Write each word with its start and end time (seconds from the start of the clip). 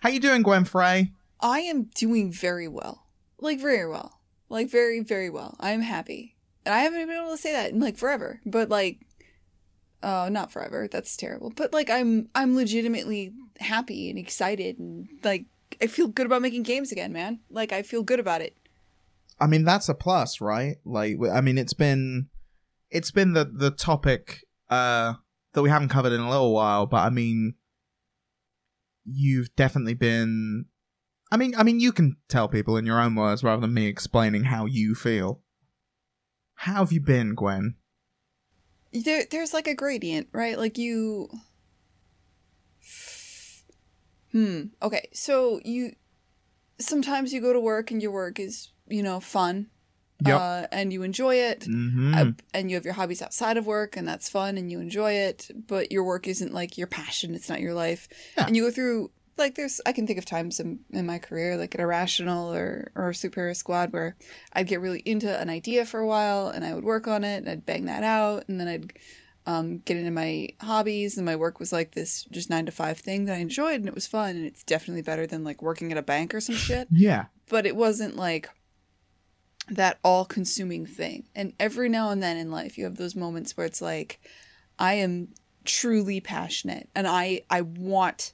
How 0.00 0.10
you 0.10 0.20
doing, 0.20 0.42
Gwen 0.42 0.64
Frey? 0.64 1.12
I 1.40 1.60
am 1.60 1.84
doing 1.94 2.30
very 2.30 2.68
well. 2.68 3.06
Like 3.40 3.60
very 3.60 3.88
well. 3.88 4.20
Like 4.48 4.70
very, 4.70 5.00
very 5.00 5.28
well. 5.28 5.56
I 5.58 5.72
am 5.72 5.82
happy. 5.82 6.36
And 6.64 6.74
I 6.74 6.80
haven't 6.80 7.06
been 7.06 7.16
able 7.16 7.32
to 7.32 7.36
say 7.36 7.52
that 7.52 7.72
in 7.72 7.80
like 7.80 7.96
forever. 7.96 8.40
But 8.46 8.68
like 8.68 9.00
uh 10.02 10.28
not 10.30 10.52
forever. 10.52 10.88
That's 10.90 11.16
terrible. 11.16 11.52
But 11.54 11.72
like 11.72 11.90
I'm 11.90 12.28
I'm 12.34 12.54
legitimately 12.54 13.32
happy 13.58 14.08
and 14.08 14.18
excited 14.18 14.78
and 14.78 15.08
like 15.24 15.46
I 15.82 15.88
feel 15.88 16.06
good 16.06 16.26
about 16.26 16.42
making 16.42 16.62
games 16.62 16.92
again, 16.92 17.12
man. 17.12 17.40
Like 17.50 17.72
I 17.72 17.82
feel 17.82 18.04
good 18.04 18.20
about 18.20 18.40
it. 18.40 18.56
I 19.40 19.46
mean, 19.46 19.64
that's 19.64 19.88
a 19.88 19.94
plus, 19.94 20.40
right? 20.40 20.76
Like, 20.84 21.16
I 21.32 21.40
mean, 21.40 21.58
it's 21.58 21.74
been 21.74 22.28
it's 22.90 23.10
been 23.10 23.32
the 23.32 23.44
the 23.44 23.72
topic 23.72 24.44
uh 24.70 25.14
that 25.54 25.62
we 25.62 25.70
haven't 25.70 25.88
covered 25.88 26.12
in 26.12 26.20
a 26.20 26.30
little 26.30 26.54
while, 26.54 26.86
but 26.86 26.98
I 26.98 27.10
mean, 27.10 27.54
you've 29.10 29.54
definitely 29.56 29.94
been. 29.94 30.66
I 31.30 31.36
mean, 31.36 31.54
I 31.56 31.62
mean, 31.62 31.80
you 31.80 31.92
can 31.92 32.16
tell 32.28 32.48
people 32.48 32.76
in 32.76 32.86
your 32.86 33.00
own 33.00 33.14
words 33.14 33.44
rather 33.44 33.60
than 33.60 33.74
me 33.74 33.86
explaining 33.86 34.44
how 34.44 34.66
you 34.66 34.94
feel. 34.94 35.42
How 36.54 36.76
have 36.76 36.92
you 36.92 37.00
been, 37.00 37.34
Gwen? 37.34 37.76
There, 38.92 39.24
there's 39.30 39.52
like 39.52 39.68
a 39.68 39.74
gradient, 39.74 40.28
right? 40.32 40.58
Like 40.58 40.78
you. 40.78 41.28
Hmm. 44.32 44.62
Okay. 44.82 45.08
So 45.12 45.60
you. 45.64 45.92
Sometimes 46.80 47.32
you 47.32 47.40
go 47.40 47.52
to 47.52 47.60
work 47.60 47.90
and 47.90 48.00
your 48.00 48.12
work 48.12 48.38
is, 48.38 48.70
you 48.86 49.02
know, 49.02 49.20
fun. 49.20 49.68
Yep. 50.26 50.40
Uh, 50.40 50.66
and 50.72 50.92
you 50.92 51.02
enjoy 51.04 51.36
it. 51.36 51.60
Mm-hmm. 51.60 52.14
Uh, 52.14 52.24
and 52.52 52.70
you 52.70 52.76
have 52.76 52.84
your 52.84 52.94
hobbies 52.94 53.22
outside 53.22 53.56
of 53.56 53.66
work 53.66 53.96
and 53.96 54.06
that's 54.08 54.28
fun 54.28 54.58
and 54.58 54.70
you 54.70 54.80
enjoy 54.80 55.12
it 55.12 55.48
but 55.68 55.92
your 55.92 56.02
work 56.04 56.26
isn't 56.26 56.52
like 56.52 56.76
your 56.76 56.86
passion 56.88 57.34
it's 57.34 57.48
not 57.48 57.60
your 57.60 57.74
life 57.74 58.08
Yeah. 58.36 58.46
and 58.46 58.56
you 58.56 58.64
go 58.64 58.70
through 58.70 59.10
like 59.36 59.54
there's 59.54 59.80
i 59.86 59.92
can 59.92 60.06
think 60.08 60.18
of 60.18 60.24
times 60.24 60.58
in, 60.58 60.80
in 60.90 61.06
my 61.06 61.18
career 61.18 61.56
like 61.56 61.72
at 61.74 61.80
irrational 61.80 62.52
or 62.52 62.90
or 62.96 63.12
superior 63.12 63.54
squad 63.54 63.92
where 63.92 64.16
i'd 64.54 64.66
get 64.66 64.80
really 64.80 64.98
into 65.04 65.28
an 65.40 65.48
idea 65.48 65.86
for 65.86 66.00
a 66.00 66.06
while 66.06 66.48
and 66.48 66.64
i 66.64 66.74
would 66.74 66.82
work 66.84 67.06
on 67.06 67.22
it 67.22 67.36
and 67.36 67.48
i'd 67.48 67.64
bang 67.64 67.84
that 67.84 68.02
out 68.02 68.44
and 68.48 68.58
then 68.60 68.66
i'd 68.66 68.92
um, 69.46 69.78
get 69.78 69.96
into 69.96 70.10
my 70.10 70.48
hobbies 70.60 71.16
and 71.16 71.24
my 71.24 71.36
work 71.36 71.58
was 71.60 71.72
like 71.72 71.92
this 71.92 72.24
just 72.24 72.50
nine 72.50 72.66
to 72.66 72.72
five 72.72 72.98
thing 72.98 73.24
that 73.26 73.34
i 73.36 73.38
enjoyed 73.38 73.76
and 73.76 73.86
it 73.88 73.94
was 73.94 74.06
fun 74.06 74.30
and 74.36 74.44
it's 74.44 74.62
definitely 74.64 75.02
better 75.02 75.26
than 75.26 75.44
like 75.44 75.62
working 75.62 75.90
at 75.92 75.96
a 75.96 76.02
bank 76.02 76.34
or 76.34 76.40
some 76.40 76.56
shit 76.56 76.86
yeah. 76.92 77.26
but 77.48 77.64
it 77.64 77.76
wasn't 77.76 78.16
like 78.16 78.50
that 79.70 79.98
all 80.02 80.24
consuming 80.24 80.86
thing. 80.86 81.24
And 81.34 81.52
every 81.58 81.88
now 81.88 82.10
and 82.10 82.22
then 82.22 82.36
in 82.36 82.50
life 82.50 82.78
you 82.78 82.84
have 82.84 82.96
those 82.96 83.14
moments 83.14 83.56
where 83.56 83.66
it's 83.66 83.82
like 83.82 84.20
I 84.78 84.94
am 84.94 85.28
truly 85.64 86.20
passionate 86.20 86.88
and 86.94 87.06
I 87.06 87.42
I 87.50 87.62
want 87.62 88.32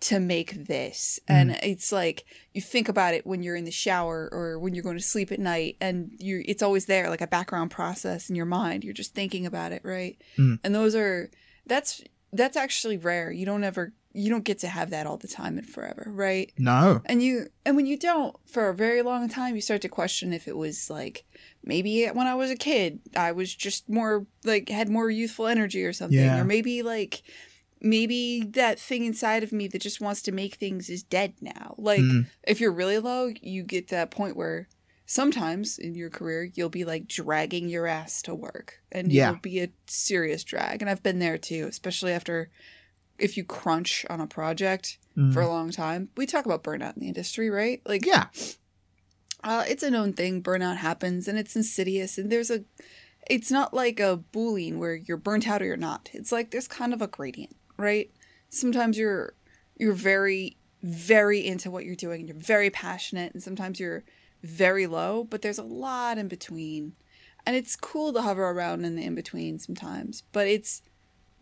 to 0.00 0.20
make 0.20 0.66
this. 0.66 1.18
And 1.28 1.52
it's 1.62 1.90
like 1.90 2.26
you 2.52 2.60
think 2.60 2.90
about 2.90 3.14
it 3.14 3.26
when 3.26 3.42
you're 3.42 3.56
in 3.56 3.64
the 3.64 3.70
shower 3.70 4.28
or 4.30 4.58
when 4.58 4.74
you're 4.74 4.82
going 4.82 4.98
to 4.98 5.02
sleep 5.02 5.32
at 5.32 5.38
night 5.38 5.76
and 5.80 6.10
you 6.18 6.42
it's 6.46 6.62
always 6.62 6.84
there 6.84 7.08
like 7.08 7.22
a 7.22 7.26
background 7.26 7.70
process 7.70 8.28
in 8.28 8.36
your 8.36 8.46
mind. 8.46 8.84
You're 8.84 8.92
just 8.92 9.14
thinking 9.14 9.46
about 9.46 9.72
it, 9.72 9.82
right? 9.82 10.20
Mm. 10.36 10.60
And 10.62 10.74
those 10.74 10.94
are 10.94 11.30
that's 11.66 12.02
that's 12.34 12.56
actually 12.56 12.98
rare. 12.98 13.30
You 13.32 13.46
don't 13.46 13.64
ever 13.64 13.94
you 14.16 14.30
don't 14.30 14.44
get 14.44 14.60
to 14.60 14.68
have 14.68 14.90
that 14.90 15.06
all 15.06 15.16
the 15.16 15.26
time 15.28 15.58
and 15.58 15.68
forever, 15.68 16.04
right? 16.06 16.52
No. 16.56 17.02
and 17.06 17.20
you 17.22 17.48
and 17.66 17.74
when 17.76 17.84
you 17.86 17.98
don't 17.98 18.36
for 18.46 18.68
a 18.68 18.74
very 18.74 19.02
long 19.02 19.28
time 19.28 19.54
you 19.56 19.60
start 19.60 19.82
to 19.82 19.88
question 19.88 20.32
if 20.32 20.46
it 20.48 20.56
was 20.56 20.88
like 20.88 21.24
maybe 21.64 22.06
when 22.06 22.26
i 22.26 22.34
was 22.34 22.50
a 22.50 22.56
kid 22.56 23.00
i 23.16 23.32
was 23.32 23.52
just 23.54 23.88
more 23.88 24.26
like 24.44 24.68
had 24.68 24.88
more 24.88 25.10
youthful 25.10 25.46
energy 25.46 25.82
or 25.84 25.92
something 25.92 26.18
Yeah. 26.18 26.40
or 26.40 26.44
maybe 26.44 26.82
like 26.82 27.22
maybe 27.80 28.42
that 28.52 28.78
thing 28.78 29.04
inside 29.04 29.42
of 29.42 29.52
me 29.52 29.66
that 29.68 29.82
just 29.82 30.00
wants 30.00 30.22
to 30.22 30.32
make 30.32 30.54
things 30.54 30.88
is 30.88 31.02
dead 31.02 31.34
now 31.40 31.74
like 31.78 32.00
Mm. 32.00 32.26
if 32.46 32.60
you're 32.60 32.72
really 32.72 32.98
low 32.98 33.32
you 33.42 33.62
get 33.62 33.88
to 33.88 33.94
that 33.96 34.10
point 34.10 34.36
where 34.36 34.68
sometimes 35.06 35.78
in 35.78 35.94
your 35.94 36.10
career 36.10 36.44
you'll 36.54 36.68
be 36.70 36.84
like 36.84 37.06
dragging 37.06 37.68
your 37.68 37.86
ass 37.86 38.22
to 38.22 38.34
work 38.34 38.80
and 38.92 39.12
Yeah. 39.12 39.30
it'll 39.30 39.40
be 39.40 39.60
a 39.60 39.68
serious 39.86 40.44
drag 40.44 40.80
and 40.80 40.90
i've 40.90 41.02
been 41.02 41.18
there 41.18 41.38
too 41.38 41.66
especially 41.68 42.12
after 42.12 42.50
if 43.18 43.36
you 43.36 43.44
crunch 43.44 44.04
on 44.10 44.20
a 44.20 44.26
project 44.26 44.98
Mm. 45.16 45.32
for 45.32 45.40
a 45.40 45.46
long 45.48 45.70
time. 45.70 46.08
We 46.16 46.26
talk 46.26 46.44
about 46.44 46.64
burnout 46.64 46.96
in 46.96 47.00
the 47.02 47.06
industry, 47.06 47.48
right? 47.48 47.80
Like, 47.86 48.04
yeah. 48.04 48.26
uh, 49.44 49.64
it's 49.68 49.82
a 49.84 49.90
known 49.90 50.12
thing. 50.12 50.42
Burnout 50.42 50.78
happens, 50.78 51.28
and 51.28 51.38
it's 51.38 51.54
insidious. 51.54 52.18
And 52.18 52.32
there's 52.32 52.50
a, 52.50 52.64
it's 53.30 53.50
not 53.50 53.72
like 53.72 54.00
a 54.00 54.20
boolean 54.32 54.78
where 54.78 54.94
you're 54.96 55.16
burnt 55.16 55.46
out 55.46 55.62
or 55.62 55.66
you're 55.66 55.76
not. 55.76 56.10
It's 56.12 56.32
like 56.32 56.50
there's 56.50 56.66
kind 56.68 56.92
of 56.92 57.00
a 57.02 57.06
gradient, 57.06 57.54
right? 57.76 58.10
Sometimes 58.50 58.98
you're 58.98 59.34
you're 59.76 59.92
very 59.92 60.56
very 60.82 61.46
into 61.46 61.70
what 61.70 61.84
you're 61.86 61.94
doing 61.96 62.20
and 62.20 62.28
you're 62.28 62.38
very 62.38 62.70
passionate, 62.70 63.32
and 63.34 63.42
sometimes 63.42 63.78
you're 63.78 64.04
very 64.42 64.86
low. 64.86 65.24
But 65.24 65.42
there's 65.42 65.58
a 65.58 65.62
lot 65.62 66.18
in 66.18 66.28
between, 66.28 66.94
and 67.46 67.54
it's 67.54 67.76
cool 67.76 68.12
to 68.14 68.22
hover 68.22 68.50
around 68.50 68.84
in 68.84 68.96
the 68.96 69.04
in 69.04 69.14
between 69.14 69.58
sometimes. 69.58 70.24
But 70.32 70.48
it's 70.48 70.82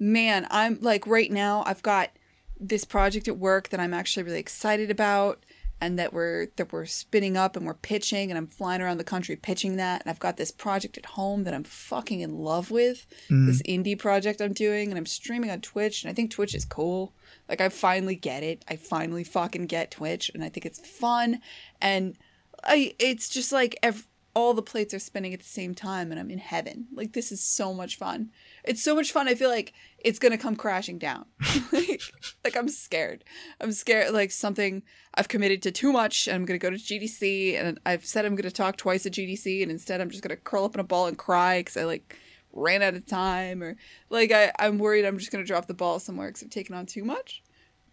man, 0.02 0.46
I'm 0.50 0.78
like 0.80 1.06
right 1.06 1.30
now 1.30 1.62
I've 1.66 1.82
got 1.82 2.10
this 2.58 2.84
project 2.84 3.28
at 3.28 3.38
work 3.38 3.68
that 3.70 3.80
I'm 3.80 3.94
actually 3.94 4.24
really 4.24 4.38
excited 4.40 4.90
about 4.90 5.44
and 5.80 5.98
that 5.98 6.12
we're 6.12 6.46
that 6.56 6.72
we're 6.72 6.86
spinning 6.86 7.36
up 7.36 7.56
and 7.56 7.66
we're 7.66 7.74
pitching 7.74 8.30
and 8.30 8.38
I'm 8.38 8.46
flying 8.46 8.80
around 8.80 8.98
the 8.98 9.04
country 9.04 9.34
pitching 9.36 9.76
that. 9.76 10.02
And 10.02 10.10
I've 10.10 10.18
got 10.20 10.36
this 10.36 10.50
project 10.50 10.96
at 10.98 11.06
home 11.06 11.44
that 11.44 11.54
I'm 11.54 11.64
fucking 11.64 12.20
in 12.20 12.38
love 12.38 12.70
with 12.70 13.06
Mm. 13.28 13.46
this 13.46 13.62
indie 13.62 13.98
project 13.98 14.40
I'm 14.40 14.52
doing 14.52 14.90
and 14.90 14.98
I'm 14.98 15.06
streaming 15.06 15.50
on 15.50 15.60
Twitch 15.60 16.02
and 16.02 16.10
I 16.10 16.14
think 16.14 16.30
Twitch 16.30 16.54
is 16.54 16.64
cool. 16.64 17.12
Like 17.48 17.60
I 17.60 17.68
finally 17.68 18.14
get 18.16 18.42
it. 18.42 18.64
I 18.68 18.76
finally 18.76 19.24
fucking 19.24 19.66
get 19.66 19.90
Twitch 19.92 20.30
and 20.34 20.42
I 20.44 20.48
think 20.48 20.66
it's 20.66 20.80
fun. 20.86 21.40
And 21.80 22.16
I 22.64 22.94
it's 23.00 23.28
just 23.28 23.50
like 23.52 23.76
ev- 23.82 24.06
all 24.34 24.54
the 24.54 24.62
plates 24.62 24.94
are 24.94 24.98
spinning 25.00 25.34
at 25.34 25.40
the 25.40 25.44
same 25.44 25.74
time 25.74 26.10
and 26.12 26.20
I'm 26.20 26.30
in 26.30 26.38
heaven. 26.38 26.86
Like 26.94 27.12
this 27.12 27.32
is 27.32 27.42
so 27.42 27.74
much 27.74 27.96
fun. 27.98 28.30
It's 28.62 28.82
so 28.84 28.94
much 28.94 29.10
fun 29.10 29.26
I 29.26 29.34
feel 29.34 29.50
like 29.50 29.72
it's 30.04 30.18
gonna 30.18 30.38
come 30.38 30.56
crashing 30.56 30.98
down 30.98 31.24
like, 31.72 32.02
like 32.44 32.56
I'm 32.56 32.68
scared 32.68 33.24
I'm 33.60 33.72
scared 33.72 34.12
like 34.12 34.30
something 34.30 34.82
I've 35.14 35.28
committed 35.28 35.62
to 35.62 35.72
too 35.72 35.92
much 35.92 36.26
and 36.26 36.36
I'm 36.36 36.44
gonna 36.44 36.58
go 36.58 36.70
to 36.70 36.76
GDC 36.76 37.58
and 37.58 37.78
I've 37.84 38.04
said 38.04 38.24
I'm 38.24 38.34
gonna 38.34 38.50
talk 38.50 38.76
twice 38.76 39.06
at 39.06 39.12
GDC 39.12 39.62
and 39.62 39.70
instead 39.70 40.00
I'm 40.00 40.10
just 40.10 40.22
gonna 40.22 40.36
curl 40.36 40.64
up 40.64 40.74
in 40.74 40.80
a 40.80 40.84
ball 40.84 41.06
and 41.06 41.16
cry 41.16 41.60
because 41.60 41.76
I 41.76 41.84
like 41.84 42.16
ran 42.52 42.82
out 42.82 42.94
of 42.94 43.06
time 43.06 43.62
or 43.62 43.76
like 44.10 44.32
I, 44.32 44.52
I'm 44.58 44.78
worried 44.78 45.04
I'm 45.04 45.18
just 45.18 45.32
gonna 45.32 45.44
drop 45.44 45.66
the 45.66 45.74
ball 45.74 45.98
somewhere 45.98 46.28
because 46.28 46.42
I've 46.42 46.50
taken 46.50 46.74
on 46.74 46.86
too 46.86 47.04
much 47.04 47.42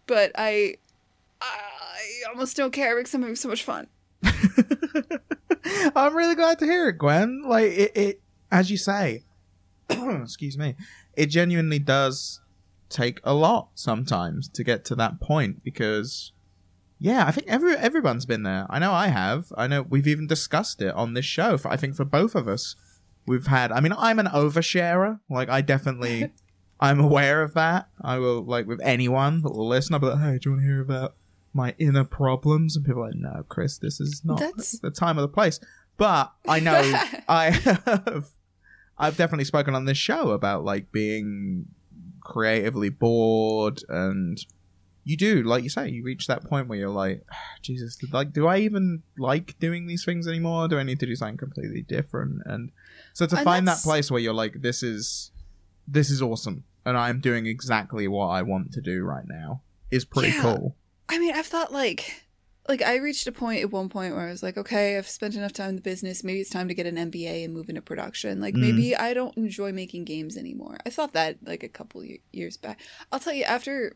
but 0.06 0.32
I 0.34 0.76
I 1.40 2.28
almost 2.28 2.56
don't 2.56 2.72
care 2.72 2.96
because 2.96 3.14
I'm 3.14 3.22
having 3.22 3.36
so 3.36 3.48
much 3.48 3.64
fun 3.64 3.86
I'm 5.96 6.14
really 6.16 6.34
glad 6.34 6.58
to 6.60 6.64
hear 6.64 6.88
it, 6.88 6.98
Gwen. 6.98 7.42
Like 7.44 7.72
it, 7.72 7.92
it 7.96 8.20
as 8.50 8.70
you 8.70 8.76
say. 8.76 9.24
excuse 9.90 10.56
me. 10.56 10.76
It 11.20 11.26
genuinely 11.26 11.78
does 11.78 12.40
take 12.88 13.20
a 13.24 13.34
lot 13.34 13.68
sometimes 13.74 14.48
to 14.48 14.64
get 14.64 14.84
to 14.86 14.94
that 14.96 15.20
point 15.20 15.62
because 15.62 16.32
yeah, 16.98 17.24
I 17.26 17.30
think 17.30 17.46
every 17.46 17.74
everyone's 17.76 18.26
been 18.26 18.42
there. 18.42 18.66
I 18.68 18.78
know 18.78 18.92
I 18.92 19.08
have. 19.08 19.52
I 19.56 19.66
know 19.66 19.82
we've 19.82 20.06
even 20.06 20.26
discussed 20.26 20.82
it 20.82 20.94
on 20.94 21.14
this 21.14 21.24
show. 21.24 21.56
For, 21.56 21.68
I 21.70 21.76
think 21.76 21.94
for 21.94 22.04
both 22.04 22.34
of 22.34 22.46
us, 22.48 22.76
we've 23.26 23.46
had. 23.46 23.72
I 23.72 23.80
mean, 23.80 23.94
I'm 23.96 24.18
an 24.18 24.26
oversharer. 24.26 25.20
Like 25.28 25.48
I 25.48 25.60
definitely, 25.60 26.32
I'm 26.80 27.00
aware 27.00 27.42
of 27.42 27.54
that. 27.54 27.88
I 28.02 28.18
will 28.18 28.42
like 28.42 28.66
with 28.66 28.80
anyone 28.82 29.42
that 29.42 29.52
will 29.52 29.68
listen. 29.68 29.94
I'll 29.94 30.00
be 30.00 30.06
like, 30.06 30.20
hey, 30.20 30.38
do 30.38 30.48
you 30.48 30.50
want 30.52 30.62
to 30.62 30.66
hear 30.66 30.80
about 30.82 31.14
my 31.52 31.74
inner 31.78 32.04
problems? 32.04 32.76
And 32.76 32.84
people 32.84 33.02
are 33.02 33.08
like, 33.08 33.16
no, 33.16 33.44
Chris, 33.48 33.78
this 33.78 34.00
is 34.00 34.22
not 34.24 34.38
That's- 34.38 34.78
the 34.78 34.90
time 34.90 35.18
or 35.18 35.22
the 35.22 35.28
place. 35.28 35.60
But 35.96 36.32
I 36.48 36.60
know 36.60 36.80
I 37.28 37.50
have. 37.86 38.30
I've 39.00 39.16
definitely 39.16 39.44
spoken 39.46 39.74
on 39.74 39.84
this 39.86 39.98
show 39.98 40.30
about 40.30 40.64
like 40.64 40.92
being 40.92 41.66
creatively 42.22 42.90
bored 42.90 43.80
and 43.88 44.38
you 45.04 45.16
do 45.16 45.42
like 45.42 45.62
you 45.64 45.70
say 45.70 45.88
you 45.88 46.04
reach 46.04 46.26
that 46.26 46.44
point 46.44 46.68
where 46.68 46.78
you're 46.78 46.90
like 46.90 47.24
ah, 47.32 47.36
jesus 47.62 47.96
like 48.12 48.32
do 48.34 48.46
i 48.46 48.58
even 48.58 49.02
like 49.18 49.58
doing 49.58 49.86
these 49.86 50.04
things 50.04 50.28
anymore? 50.28 50.68
Do 50.68 50.78
i 50.78 50.82
need 50.82 51.00
to 51.00 51.06
do 51.06 51.16
something 51.16 51.38
completely 51.38 51.82
different? 51.82 52.42
And 52.44 52.70
so 53.14 53.26
to 53.26 53.36
And 53.36 53.44
find 53.44 53.66
that 53.66 53.78
place 53.82 54.10
where 54.10 54.20
you're 54.20 54.34
like 54.34 54.60
this 54.60 54.82
is 54.82 55.32
this 55.88 56.10
is 56.10 56.20
awesome 56.22 56.64
and 56.84 56.96
i'm 56.96 57.20
doing 57.20 57.46
exactly 57.46 58.06
what 58.06 58.26
i 58.28 58.42
want 58.42 58.72
to 58.72 58.80
do 58.82 59.02
right 59.02 59.24
now 59.26 59.62
is 59.90 60.04
pretty 60.04 60.28
Yeah. 60.28 60.42
cool. 60.42 60.76
I 61.08 61.18
mean, 61.18 61.34
I've 61.34 61.46
thought 61.46 61.72
like, 61.72 62.22
like 62.70 62.82
I 62.82 62.96
reached 62.96 63.26
a 63.26 63.32
point 63.32 63.60
at 63.62 63.70
one 63.70 63.88
point 63.88 64.14
where 64.14 64.26
I 64.26 64.30
was 64.30 64.42
like, 64.42 64.56
okay, 64.56 64.96
I've 64.96 65.08
spent 65.08 65.34
enough 65.34 65.52
time 65.52 65.70
in 65.70 65.74
the 65.76 65.82
business. 65.82 66.22
Maybe 66.24 66.40
it's 66.40 66.48
time 66.50 66.68
to 66.68 66.74
get 66.74 66.86
an 66.86 66.96
MBA 66.96 67.44
and 67.44 67.52
move 67.52 67.68
into 67.68 67.82
production. 67.82 68.40
Like 68.40 68.54
Mhm. 68.54 68.60
maybe 68.60 68.96
I 68.96 69.12
don't 69.12 69.36
enjoy 69.36 69.72
making 69.72 70.04
games 70.04 70.36
anymore. 70.36 70.78
I 70.86 70.90
thought 70.90 71.12
that 71.12 71.38
like 71.44 71.62
a 71.62 71.68
couple 71.68 72.04
years 72.32 72.56
back. 72.56 72.80
I'll 73.12 73.20
tell 73.20 73.34
you 73.34 73.44
after. 73.44 73.94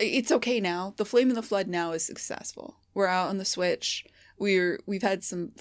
It's 0.00 0.30
okay 0.30 0.60
now. 0.60 0.94
The 0.96 1.04
Flame 1.04 1.28
in 1.30 1.34
the 1.34 1.42
Flood 1.42 1.66
now 1.68 1.92
is 1.92 2.04
successful. 2.04 2.76
We're 2.94 3.06
out 3.06 3.28
on 3.30 3.38
the 3.38 3.44
Switch. 3.44 4.04
We're 4.38 4.78
we've 4.86 5.02
had 5.02 5.24
some 5.24 5.52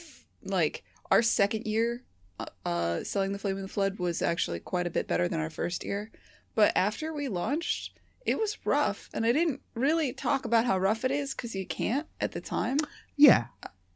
like 0.43 0.83
our 1.09 1.21
second 1.21 1.65
year, 1.65 2.03
uh, 2.39 2.45
uh, 2.65 3.03
selling 3.03 3.31
the 3.31 3.39
Flame 3.39 3.55
in 3.57 3.63
the 3.63 3.67
Flood 3.67 3.97
was 3.99 4.21
actually 4.21 4.59
quite 4.59 4.85
a 4.87 4.91
bit 4.91 5.07
better 5.07 5.27
than 5.27 5.39
our 5.39 5.49
first 5.49 5.83
year. 5.83 6.11
But 6.53 6.71
after 6.75 7.13
we 7.13 7.27
launched, 7.29 7.96
it 8.27 8.37
was 8.39 8.57
rough, 8.65 9.09
and 9.13 9.25
I 9.25 9.31
didn't 9.31 9.61
really 9.73 10.13
talk 10.13 10.45
about 10.45 10.65
how 10.65 10.77
rough 10.77 11.03
it 11.05 11.11
is 11.11 11.33
because 11.33 11.55
you 11.55 11.65
can't 11.65 12.05
at 12.21 12.33
the 12.33 12.41
time. 12.41 12.77
Yeah. 13.15 13.45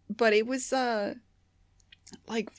But 0.09 0.33
it 0.33 0.47
was 0.47 0.73
uh, 0.73 1.13
like, 2.27 2.49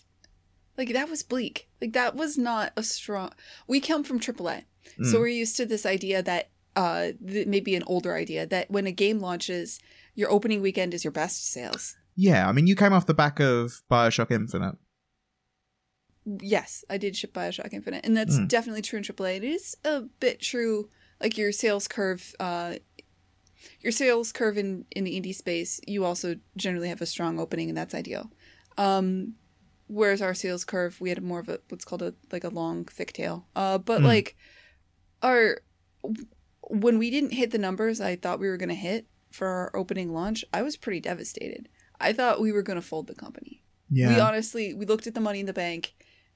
like 0.78 0.92
that 0.92 1.08
was 1.10 1.22
bleak. 1.22 1.68
Like 1.80 1.92
that 1.94 2.14
was 2.14 2.38
not 2.38 2.72
a 2.76 2.82
strong. 2.82 3.30
We 3.66 3.80
come 3.80 4.04
from 4.04 4.20
AAA, 4.20 4.64
so 5.02 5.16
Mm. 5.16 5.20
we're 5.20 5.26
used 5.28 5.56
to 5.56 5.66
this 5.66 5.84
idea 5.86 6.22
that 6.22 6.50
uh, 6.76 7.08
th- 7.26 7.46
maybe 7.46 7.74
an 7.74 7.82
older 7.86 8.14
idea 8.14 8.46
that 8.46 8.70
when 8.70 8.86
a 8.86 8.92
game 8.92 9.18
launches, 9.18 9.78
your 10.14 10.30
opening 10.30 10.60
weekend 10.62 10.94
is 10.94 11.04
your 11.04 11.10
best 11.12 11.50
sales. 11.50 11.96
Yeah. 12.16 12.48
I 12.48 12.52
mean, 12.52 12.66
you 12.66 12.76
came 12.76 12.92
off 12.92 13.06
the 13.06 13.14
back 13.14 13.40
of 13.40 13.82
Bioshock 13.90 14.30
Infinite. 14.30 14.76
Yes, 16.24 16.84
I 16.88 16.98
did 16.98 17.16
ship 17.16 17.32
Bioshock 17.34 17.72
Infinite, 17.72 18.06
and 18.06 18.16
that's 18.16 18.38
Mm. 18.38 18.46
definitely 18.48 18.82
true 18.82 18.96
in 18.98 19.02
AAA. 19.04 19.36
It 19.38 19.44
is 19.44 19.76
a 19.84 20.02
bit 20.20 20.40
true, 20.40 20.88
like 21.22 21.38
your 21.38 21.52
sales 21.52 21.88
curve. 21.88 22.34
Uh, 22.38 22.74
your 23.80 23.92
sales 23.92 24.32
curve 24.32 24.58
in 24.58 24.84
in 24.90 25.04
the 25.04 25.18
indie 25.20 25.34
space, 25.34 25.80
you 25.86 26.04
also 26.04 26.36
generally 26.56 26.88
have 26.88 27.00
a 27.00 27.06
strong 27.06 27.38
opening, 27.38 27.68
and 27.68 27.78
that's 27.78 27.94
ideal. 27.94 28.30
Um, 28.76 29.34
whereas 29.86 30.20
our 30.20 30.34
sales 30.34 30.64
curve, 30.64 31.00
we 31.00 31.08
had 31.10 31.22
more 31.22 31.40
of 31.40 31.48
a 31.48 31.60
what's 31.68 31.84
called 31.84 32.02
a 32.02 32.14
like 32.32 32.44
a 32.44 32.48
long 32.48 32.84
thick 32.84 33.12
tail. 33.12 33.46
Uh, 33.54 33.78
but 33.78 34.00
Mm. 34.00 34.04
like 34.06 34.36
our 35.22 35.58
when 36.68 36.98
we 36.98 37.10
didn't 37.10 37.32
hit 37.32 37.50
the 37.50 37.58
numbers 37.58 38.00
I 38.00 38.16
thought 38.16 38.40
we 38.40 38.48
were 38.48 38.56
gonna 38.56 38.74
hit 38.74 39.06
for 39.30 39.46
our 39.46 39.76
opening 39.76 40.12
launch, 40.12 40.44
I 40.52 40.62
was 40.62 40.76
pretty 40.76 41.00
devastated. 41.00 41.68
I 42.00 42.12
thought 42.12 42.40
we 42.40 42.52
were 42.52 42.62
gonna 42.62 42.82
fold 42.82 43.06
the 43.06 43.14
company. 43.14 43.62
Yeah. 43.90 44.08
We 44.08 44.20
honestly 44.20 44.74
we 44.74 44.86
looked 44.86 45.06
at 45.06 45.14
the 45.14 45.20
money 45.20 45.40
in 45.40 45.46
the 45.46 45.52
bank 45.52 45.94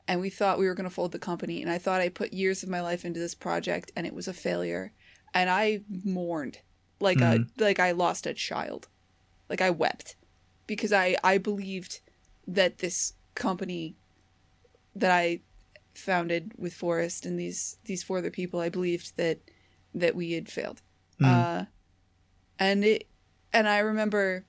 and 0.08 0.20
we 0.20 0.30
thought 0.30 0.58
we 0.58 0.66
were 0.66 0.74
going 0.74 0.88
to 0.88 0.94
fold 0.94 1.12
the 1.12 1.18
company 1.18 1.62
and 1.62 1.70
I 1.70 1.78
thought 1.78 2.00
I 2.00 2.08
put 2.08 2.32
years 2.32 2.62
of 2.62 2.68
my 2.68 2.80
life 2.80 3.04
into 3.04 3.20
this 3.20 3.34
project 3.34 3.92
and 3.96 4.06
it 4.06 4.14
was 4.14 4.28
a 4.28 4.32
failure 4.32 4.92
and 5.34 5.50
I 5.50 5.82
mourned 5.88 6.58
like 7.00 7.20
a 7.20 7.44
like 7.58 7.78
I 7.78 7.90
lost 7.92 8.26
a 8.26 8.34
child. 8.34 8.88
Like 9.48 9.60
I 9.60 9.70
wept 9.70 10.16
because 10.66 10.92
I 10.92 11.16
I 11.22 11.38
believed 11.38 12.00
that 12.46 12.78
this 12.78 13.14
company 13.34 13.96
that 14.94 15.10
I 15.10 15.40
founded 15.94 16.52
with 16.56 16.74
Forrest 16.74 17.26
and 17.26 17.38
these 17.38 17.78
these 17.84 18.02
four 18.02 18.18
other 18.18 18.30
people 18.30 18.60
I 18.60 18.68
believed 18.68 19.16
that 19.16 19.40
that 19.94 20.14
we 20.14 20.32
had 20.32 20.48
failed. 20.48 20.82
Mm. 21.20 21.26
Uh 21.26 21.64
and 22.58 22.84
it 22.84 23.08
and 23.52 23.68
I 23.68 23.78
remember 23.80 24.46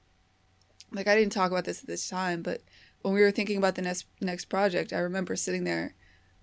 like 0.92 1.08
I 1.08 1.16
didn't 1.16 1.34
talk 1.34 1.52
about 1.52 1.66
this 1.66 1.82
at 1.82 1.88
this 1.88 2.08
time, 2.08 2.42
but 2.42 2.62
when 3.08 3.16
we 3.16 3.22
were 3.22 3.32
thinking 3.32 3.58
about 3.58 3.76
the 3.76 3.82
next 3.82 4.06
next 4.22 4.46
project, 4.46 4.92
I 4.92 5.00
remember 5.00 5.36
sitting 5.36 5.64
there 5.64 5.96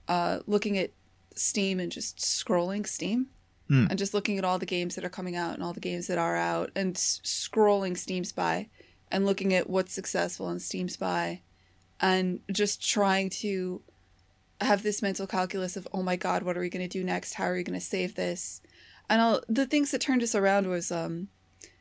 uh, 0.09 0.39
looking 0.47 0.79
at 0.79 0.93
Steam 1.35 1.79
and 1.79 1.93
just 1.93 2.19
scrolling 2.19 2.87
Steam 2.87 3.27
Hmm. 3.69 3.87
and 3.89 3.99
just 3.99 4.13
looking 4.13 4.37
at 4.37 4.45
all 4.45 4.59
the 4.59 4.67
games 4.67 4.95
that 4.95 5.05
are 5.07 5.11
coming 5.11 5.37
out 5.37 5.55
and 5.55 5.63
all 5.63 5.73
the 5.73 5.81
games 5.81 6.07
that 6.09 6.19
are 6.19 6.37
out 6.37 6.71
and 6.77 6.97
s- 6.97 7.21
scrolling 7.25 7.97
Steam 7.97 8.23
Spy 8.23 8.69
and 9.11 9.25
looking 9.25 9.55
at 9.55 9.71
what's 9.71 9.95
successful 9.95 10.51
in 10.51 10.59
Steam 10.59 10.87
Spy 10.87 11.41
and 11.99 12.41
just 12.53 12.87
trying 12.87 13.31
to 13.31 13.81
have 14.61 14.83
this 14.83 15.01
mental 15.01 15.27
calculus 15.27 15.79
of 15.79 15.89
oh 15.95 16.03
my 16.03 16.15
god 16.15 16.43
what 16.43 16.59
are 16.59 16.61
we 16.61 16.69
going 16.69 16.87
to 16.87 16.99
do 16.99 17.03
next 17.05 17.35
how 17.35 17.45
are 17.45 17.55
we 17.55 17.63
going 17.63 17.79
to 17.79 17.85
save 17.85 18.15
this 18.17 18.61
and 19.09 19.21
all, 19.23 19.41
the 19.49 19.65
things 19.67 19.91
that 19.93 20.01
turned 20.03 20.23
us 20.23 20.35
around 20.35 20.67
was 20.67 20.93
um 20.93 21.29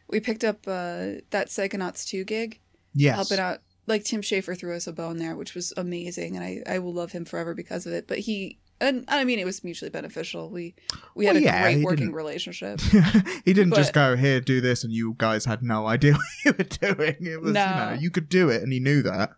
we 0.08 0.22
picked 0.22 0.46
up 0.46 0.60
uh 0.68 1.20
that 1.32 1.48
Psychonauts 1.48 2.08
2 2.08 2.24
gig 2.24 2.62
yes. 2.94 3.16
helping 3.16 3.40
out. 3.40 3.60
Like 3.88 4.04
Tim 4.06 4.22
Schafer 4.22 4.58
threw 4.58 4.76
us 4.76 4.88
a 4.88 4.94
bone 4.94 5.18
there, 5.18 5.36
which 5.36 5.56
was 5.56 5.74
amazing, 5.76 6.36
and 6.38 6.46
I, 6.46 6.64
I 6.66 6.80
will 6.80 6.94
love 6.94 7.12
him 7.12 7.26
forever 7.26 7.54
because 7.54 7.86
of 7.86 7.94
it. 7.94 8.08
But 8.08 8.20
he 8.20 8.60
and 8.80 9.04
I 9.08 9.24
mean 9.26 9.40
it 9.40 9.46
was 9.46 9.64
mutually 9.64 9.90
beneficial. 9.90 10.50
We 10.50 10.76
we 11.16 11.26
had 11.26 11.36
Well, 11.36 11.44
a 11.44 11.46
yeah, 11.46 11.62
great 11.64 11.84
working 11.84 11.98
didn't- 12.06 12.16
relationship. 12.16 12.80
he 13.46 13.54
didn't 13.54 13.76
just 13.76 13.92
go 13.94 14.16
here, 14.16 14.40
do 14.40 14.62
this, 14.62 14.84
and 14.84 14.94
you 14.94 15.16
guys 15.18 15.46
had 15.46 15.64
no 15.64 15.86
idea 15.96 16.14
what 16.14 16.24
you 16.46 16.54
were 16.58 16.94
doing. 16.96 17.16
It 17.26 17.42
was, 17.42 17.54
No. 17.54 17.62
you 17.66 17.76
know, 17.76 17.98
you 18.02 18.10
could 18.10 18.30
do 18.30 18.50
it, 18.50 18.62
and 18.64 18.72
he 18.72 18.80
knew 18.80 19.02
that. 19.04 19.32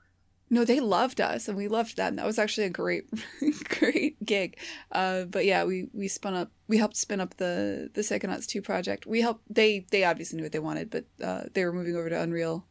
No, 0.47 0.63
they 0.63 0.79
loved 0.79 1.19
us, 1.19 1.47
and 1.47 1.57
we 1.57 1.67
loved 1.67 1.97
them. 1.97 2.17
That 2.17 2.25
was 2.27 2.37
actually 2.37 2.67
a 2.67 2.69
great, 2.69 3.09
great 3.79 4.23
gig. 4.23 4.57
Uh, 4.91 5.23
but 5.23 5.43
yeah, 5.45 5.63
we 5.63 5.89
we 5.91 6.07
spun 6.07 6.35
up. 6.35 6.51
We 6.67 6.77
helped 6.77 6.97
spin 6.97 7.19
up 7.19 7.35
the 7.37 7.89
the 7.95 8.01
Psychonauts 8.01 8.45
two 8.45 8.61
project. 8.61 9.07
We 9.07 9.21
helped. 9.21 9.41
They 9.53 9.87
they 9.91 10.03
obviously 10.03 10.37
knew 10.37 10.43
what 10.43 10.51
they 10.51 10.59
wanted, 10.59 10.91
but 10.91 11.05
uh, 11.23 11.43
they 11.53 11.65
were 11.65 11.73
moving 11.73 11.95
over 11.95 12.09
to 12.09 12.21
Unreal 12.21 12.67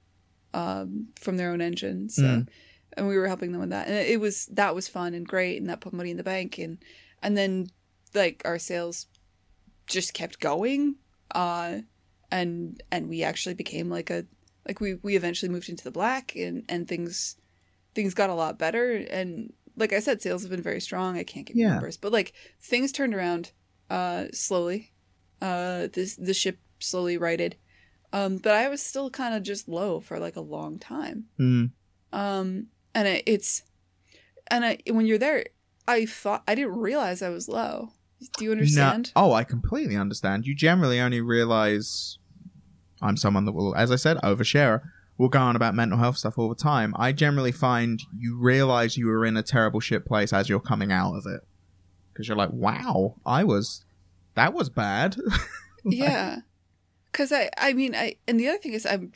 um, 0.54 1.08
from 1.20 1.36
their 1.36 1.50
own 1.50 1.60
engine. 1.60 2.08
So, 2.08 2.22
Mm. 2.22 2.48
and 2.96 3.08
we 3.08 3.16
were 3.18 3.26
helping 3.26 3.52
them 3.52 3.60
with 3.60 3.70
that, 3.70 3.88
and 3.88 3.96
it 3.96 4.20
was 4.20 4.46
that 4.52 4.74
was 4.74 4.88
fun 4.88 5.14
and 5.14 5.26
great, 5.26 5.58
and 5.60 5.68
that 5.68 5.80
put 5.80 5.92
money 5.92 6.10
in 6.10 6.16
the 6.16 6.22
bank, 6.22 6.58
and 6.58 6.78
and 7.22 7.36
then 7.36 7.66
like 8.14 8.40
our 8.44 8.58
sales 8.58 9.06
just 9.86 10.14
kept 10.14 10.40
going, 10.40 10.96
uh, 11.34 11.80
and 12.30 12.82
and 12.90 13.08
we 13.08 13.22
actually 13.22 13.54
became 13.54 13.90
like 13.90 14.10
a 14.10 14.24
like 14.66 14.80
we 14.80 14.94
we 15.02 15.16
eventually 15.16 15.50
moved 15.50 15.68
into 15.68 15.84
the 15.84 15.90
black, 15.90 16.34
and 16.36 16.64
and 16.68 16.86
things 16.88 17.36
things 17.94 18.14
got 18.14 18.30
a 18.30 18.34
lot 18.34 18.58
better 18.58 18.92
and 19.10 19.52
like 19.76 19.92
i 19.92 20.00
said 20.00 20.20
sales 20.20 20.42
have 20.42 20.50
been 20.50 20.60
very 20.60 20.80
strong 20.80 21.16
i 21.16 21.22
can't 21.22 21.46
give 21.46 21.56
you 21.56 21.62
Yeah. 21.62 21.74
numbers 21.74 21.96
but 21.96 22.10
like 22.10 22.32
things 22.60 22.90
turned 22.90 23.14
around 23.14 23.52
uh 23.88 24.24
slowly 24.32 24.92
uh 25.40 25.86
this 25.92 26.16
the 26.16 26.34
ship 26.34 26.58
slowly 26.80 27.16
righted 27.16 27.54
um 28.14 28.38
but 28.38 28.52
i 28.54 28.68
was 28.68 28.80
still 28.82 29.10
kind 29.10 29.34
of 29.34 29.42
just 29.42 29.68
low 29.68 30.00
for 30.00 30.18
like 30.18 30.36
a 30.36 30.40
long 30.40 30.78
time 30.78 31.24
Mm. 31.38 31.70
um 32.12 32.66
and 32.94 33.08
it, 33.08 33.22
it's 33.26 33.62
and 34.50 34.64
i 34.64 34.78
when 34.90 35.04
you're 35.06 35.18
there 35.18 35.44
i 35.86 36.06
thought 36.06 36.42
i 36.48 36.54
didn't 36.54 36.76
realize 36.76 37.20
i 37.22 37.28
was 37.28 37.48
low 37.48 37.90
do 38.38 38.44
you 38.44 38.52
understand 38.52 39.12
No, 39.14 39.24
oh, 39.24 39.32
I 39.32 39.44
completely 39.44 39.96
understand. 39.96 40.46
You 40.46 40.54
generally 40.54 40.98
only 40.98 41.20
realize 41.20 42.18
I'm 43.02 43.18
someone 43.18 43.44
that 43.44 43.52
will, 43.52 43.74
as 43.76 43.90
I 43.90 43.96
said, 43.96 44.16
overshare. 44.18 44.80
Will 45.18 45.28
go 45.28 45.40
on 45.40 45.56
about 45.56 45.74
mental 45.74 45.98
health 45.98 46.16
stuff 46.16 46.38
all 46.38 46.48
the 46.48 46.54
time. 46.54 46.94
I 46.96 47.12
generally 47.12 47.52
find 47.52 48.00
you 48.16 48.38
realize 48.38 48.96
you 48.96 49.08
were 49.08 49.26
in 49.26 49.36
a 49.36 49.42
terrible 49.42 49.78
shit 49.80 50.06
place 50.06 50.32
as 50.32 50.48
you're 50.48 50.58
coming 50.60 50.90
out 50.90 51.12
of 51.14 51.26
it, 51.26 51.42
because 52.12 52.26
you're 52.26 52.36
like, 52.36 52.52
"Wow, 52.52 53.16
I 53.26 53.44
was, 53.44 53.84
that 54.36 54.54
was 54.54 54.70
bad." 54.70 55.16
yeah 55.84 56.38
because 57.14 57.30
i 57.30 57.48
i 57.58 57.72
mean 57.72 57.94
i 57.94 58.16
and 58.26 58.40
the 58.40 58.48
other 58.48 58.58
thing 58.58 58.72
is 58.72 58.84
i'm 58.84 59.12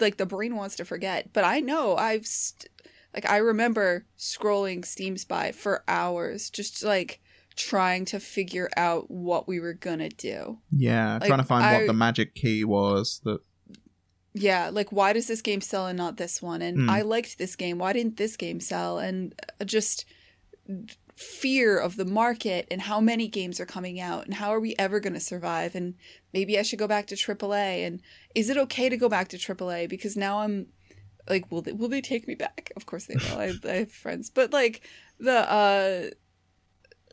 like 0.00 0.16
the 0.16 0.24
brain 0.26 0.56
wants 0.56 0.76
to 0.76 0.84
forget 0.84 1.30
but 1.34 1.44
i 1.44 1.60
know 1.60 1.94
i've 1.96 2.26
st- 2.26 2.70
like 3.14 3.28
i 3.30 3.36
remember 3.36 4.06
scrolling 4.18 4.82
steam 4.84 5.18
spy 5.18 5.52
for 5.52 5.84
hours 5.86 6.48
just 6.48 6.82
like 6.82 7.20
trying 7.54 8.04
to 8.06 8.18
figure 8.18 8.68
out 8.78 9.10
what 9.10 9.46
we 9.46 9.60
were 9.60 9.74
gonna 9.74 10.08
do 10.08 10.58
yeah, 10.70 11.18
Like, 11.20 11.28
trying 11.28 11.38
to 11.38 11.44
find 11.44 11.64
I- 11.64 11.74
what 11.78 11.86
the 11.86 11.92
magic 11.92 12.34
key 12.34 12.64
was 12.64 13.20
that. 13.24 13.40
yeah 14.32 14.70
like 14.72 14.90
why 14.90 15.12
does 15.12 15.28
this 15.28 15.42
game 15.42 15.60
sell 15.60 15.86
and 15.86 15.96
not 15.98 16.16
this 16.16 16.40
one 16.42 16.62
and 16.62 16.76
Hmm. 16.78 16.90
i 16.90 17.02
liked 17.02 17.38
this 17.38 17.54
game 17.56 17.78
why 17.78 17.92
didn't 17.92 18.16
this 18.16 18.36
game 18.36 18.58
sell 18.58 18.98
and 18.98 19.34
uh, 19.60 19.64
just 19.64 20.06
fear 21.16 21.78
of 21.78 21.96
the 21.96 22.04
market 22.04 22.66
and 22.70 22.82
how 22.82 23.00
many 23.00 23.28
games 23.28 23.60
are 23.60 23.66
coming 23.66 24.00
out 24.00 24.24
and 24.24 24.34
how 24.34 24.50
are 24.50 24.60
we 24.60 24.74
ever 24.78 24.98
going 24.98 25.14
to 25.14 25.20
survive? 25.20 25.74
And 25.74 25.94
maybe 26.32 26.58
i 26.58 26.62
should 26.62 26.78
go 26.78 26.88
back 26.88 27.06
to 27.06 27.14
aaa 27.14 27.86
and 27.86 28.02
is 28.34 28.50
it 28.50 28.56
okay 28.56 28.88
to 28.88 28.96
go 28.96 29.08
back 29.08 29.28
to 29.28 29.36
aaa 29.36 29.88
because 29.88 30.16
now 30.16 30.40
i'm 30.40 30.66
like 31.28 31.50
will 31.50 31.62
they 31.62 31.72
will 31.72 31.88
they 31.88 32.00
take 32.00 32.26
me 32.28 32.34
back? 32.34 32.72
Of 32.76 32.86
course 32.86 33.06
they 33.06 33.14
will. 33.14 33.38
I, 33.38 33.52
I 33.64 33.72
have 33.76 33.92
friends. 33.92 34.30
But 34.30 34.52
like 34.52 34.82
the 35.18 35.50
uh 35.50 36.10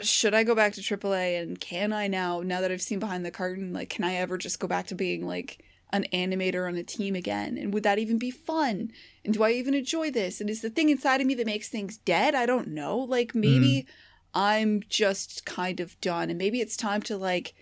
should 0.04 0.34
i 0.34 0.44
go 0.44 0.56
back 0.56 0.74
to 0.74 0.82
aaa 0.82 1.42
and 1.42 1.60
can 1.60 1.94
i 1.94 2.08
now 2.08 2.42
now 2.42 2.62
that 2.62 2.72
i've 2.72 2.82
seen 2.82 3.00
behind 3.00 3.24
the 3.24 3.30
curtain 3.30 3.72
like 3.72 3.90
can 3.90 4.04
i 4.04 4.16
ever 4.16 4.38
just 4.38 4.60
go 4.60 4.68
back 4.68 4.88
to 4.88 4.96
being 4.96 5.28
like 5.28 5.64
an 5.94 6.06
animator 6.14 6.68
on 6.68 6.76
a 6.76 6.84
team 6.84 7.16
again? 7.16 7.58
And 7.58 7.74
would 7.74 7.84
that 7.84 8.00
even 8.00 8.18
be 8.18 8.32
fun? 8.32 8.92
And 9.26 9.34
do 9.34 9.44
i 9.44 9.52
even 9.52 9.74
enjoy 9.74 10.12
this? 10.12 10.42
And 10.42 10.50
is 10.50 10.62
the 10.62 10.70
thing 10.70 10.90
inside 10.90 11.22
of 11.22 11.28
me 11.28 11.36
that 11.36 11.46
makes 11.46 11.70
things 11.70 11.98
dead? 11.98 12.36
I 12.36 12.46
don't 12.46 12.70
know. 12.70 12.98
Like 12.98 13.36
maybe 13.36 13.86
i'm 14.34 14.82
just 14.88 15.46
kind 15.46 15.80
of 15.80 16.00
done. 16.02 16.30
And 16.30 16.38
maybe 16.38 16.62
it's 16.62 16.78
time 16.78 17.02
to 17.04 17.18
like 17.18 17.54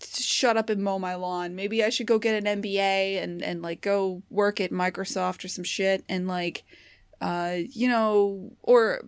shut 0.00 0.56
up 0.56 0.70
and 0.70 0.82
mow 0.82 0.98
my 0.98 1.14
lawn. 1.14 1.54
Maybe 1.54 1.82
i 1.82 1.88
should 1.88 2.06
go 2.06 2.18
get 2.18 2.44
an 2.44 2.62
mba 2.62 3.22
and 3.22 3.42
and 3.42 3.62
like 3.62 3.80
go 3.80 4.22
work 4.30 4.60
at 4.60 4.70
microsoft 4.70 5.44
or 5.44 5.48
some 5.48 5.64
shit 5.64 6.04
and 6.08 6.28
like 6.28 6.64
uh 7.20 7.56
you 7.70 7.88
know 7.88 8.52
or 8.62 9.02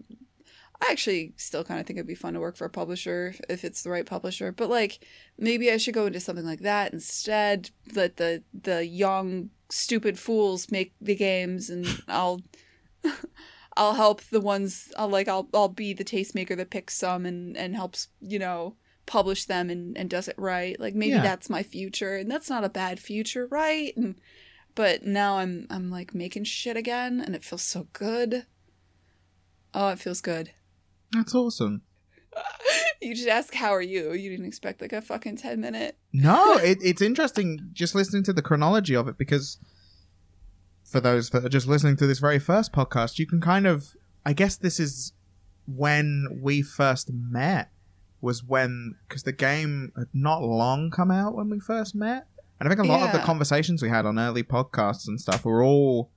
I 0.80 0.92
actually 0.92 1.32
still 1.36 1.64
kind 1.64 1.80
of 1.80 1.86
think 1.86 1.96
it'd 1.98 2.06
be 2.06 2.14
fun 2.14 2.34
to 2.34 2.40
work 2.40 2.56
for 2.56 2.64
a 2.64 2.70
publisher 2.70 3.34
if 3.48 3.64
it's 3.64 3.82
the 3.82 3.90
right 3.90 4.06
publisher. 4.06 4.52
But 4.52 4.70
like 4.70 5.04
maybe 5.36 5.70
I 5.72 5.76
should 5.76 5.94
go 5.94 6.06
into 6.06 6.20
something 6.20 6.46
like 6.46 6.60
that 6.60 6.92
instead. 6.92 7.70
Let 7.94 8.16
the 8.16 8.42
the 8.54 8.86
young 8.86 9.50
stupid 9.70 10.18
fools 10.18 10.70
make 10.70 10.92
the 11.00 11.16
games, 11.16 11.68
and 11.68 11.86
I'll 12.08 12.40
I'll 13.76 13.94
help 13.94 14.22
the 14.22 14.40
ones. 14.40 14.92
I'll 14.96 15.08
like 15.08 15.26
I'll 15.28 15.48
I'll 15.52 15.68
be 15.68 15.92
the 15.94 16.04
tastemaker 16.04 16.56
that 16.56 16.70
picks 16.70 16.94
some 16.96 17.26
and 17.26 17.56
and 17.56 17.74
helps 17.74 18.08
you 18.20 18.38
know 18.38 18.76
publish 19.06 19.46
them 19.46 19.70
and 19.70 19.96
and 19.98 20.08
does 20.08 20.28
it 20.28 20.38
right. 20.38 20.78
Like 20.78 20.94
maybe 20.94 21.14
Yeah. 21.14 21.22
that's 21.22 21.50
my 21.50 21.62
future, 21.64 22.16
and 22.16 22.30
that's 22.30 22.48
not 22.50 22.64
a 22.64 22.68
bad 22.68 23.00
future, 23.00 23.46
right? 23.50 23.96
And 23.96 24.14
but 24.76 25.04
now 25.04 25.38
I'm 25.38 25.66
I'm 25.70 25.90
like 25.90 26.14
making 26.14 26.44
shit 26.44 26.76
again, 26.76 27.20
and 27.20 27.34
it 27.34 27.42
feels 27.42 27.62
so 27.62 27.88
good. 27.92 28.46
Oh, 29.74 29.88
it 29.88 29.98
feels 29.98 30.20
good. 30.20 30.52
That's 31.12 31.34
awesome. 31.34 31.82
you 33.00 33.14
just 33.14 33.28
ask 33.28 33.54
how 33.54 33.70
are 33.70 33.82
you. 33.82 34.12
You 34.12 34.30
didn't 34.30 34.46
expect 34.46 34.80
like 34.80 34.92
a 34.92 35.00
fucking 35.00 35.36
ten 35.36 35.60
minute. 35.60 35.96
No, 36.12 36.54
it, 36.58 36.78
it's 36.82 37.02
interesting 37.02 37.70
just 37.72 37.94
listening 37.94 38.22
to 38.24 38.32
the 38.32 38.42
chronology 38.42 38.94
of 38.94 39.08
it 39.08 39.18
because 39.18 39.58
for 40.84 41.00
those 41.00 41.30
that 41.30 41.44
are 41.44 41.50
just 41.50 41.66
listening 41.66 41.96
to 41.96 42.06
this 42.06 42.18
very 42.18 42.38
first 42.38 42.72
podcast, 42.72 43.18
you 43.18 43.26
can 43.26 43.40
kind 43.40 43.66
of, 43.66 43.94
I 44.24 44.32
guess 44.32 44.56
this 44.56 44.80
is 44.80 45.12
when 45.66 46.40
we 46.40 46.62
first 46.62 47.10
met 47.12 47.70
was 48.20 48.42
when 48.42 48.96
because 49.06 49.22
the 49.22 49.32
game 49.32 49.92
had 49.96 50.08
not 50.12 50.42
long 50.42 50.90
come 50.90 51.10
out 51.10 51.34
when 51.34 51.50
we 51.50 51.60
first 51.60 51.94
met, 51.94 52.26
and 52.58 52.68
I 52.68 52.74
think 52.74 52.84
a 52.84 52.90
lot 52.90 53.02
of 53.02 53.12
the 53.12 53.24
conversations 53.24 53.82
we 53.82 53.88
had 53.88 54.06
on 54.06 54.18
early 54.18 54.42
podcasts 54.42 55.06
and 55.06 55.20
stuff 55.20 55.44
were 55.44 55.62
all 55.62 56.10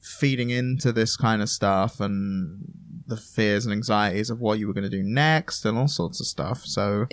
feeding 0.00 0.50
into 0.50 0.92
this 0.92 1.16
kind 1.16 1.42
of 1.42 1.50
stuff 1.50 2.00
and 2.00 2.60
the 3.06 3.16
fears 3.16 3.64
and 3.66 3.72
anxieties 3.72 4.30
of 4.30 4.40
what 4.40 4.58
you 4.58 4.66
were 4.66 4.72
going 4.74 4.88
to 4.88 4.90
do 4.90 5.02
next 5.02 5.64
and 5.64 5.78
all 5.78 5.88
sorts 5.88 6.20
of 6.20 6.26
stuff. 6.26 6.64
So 6.64 7.06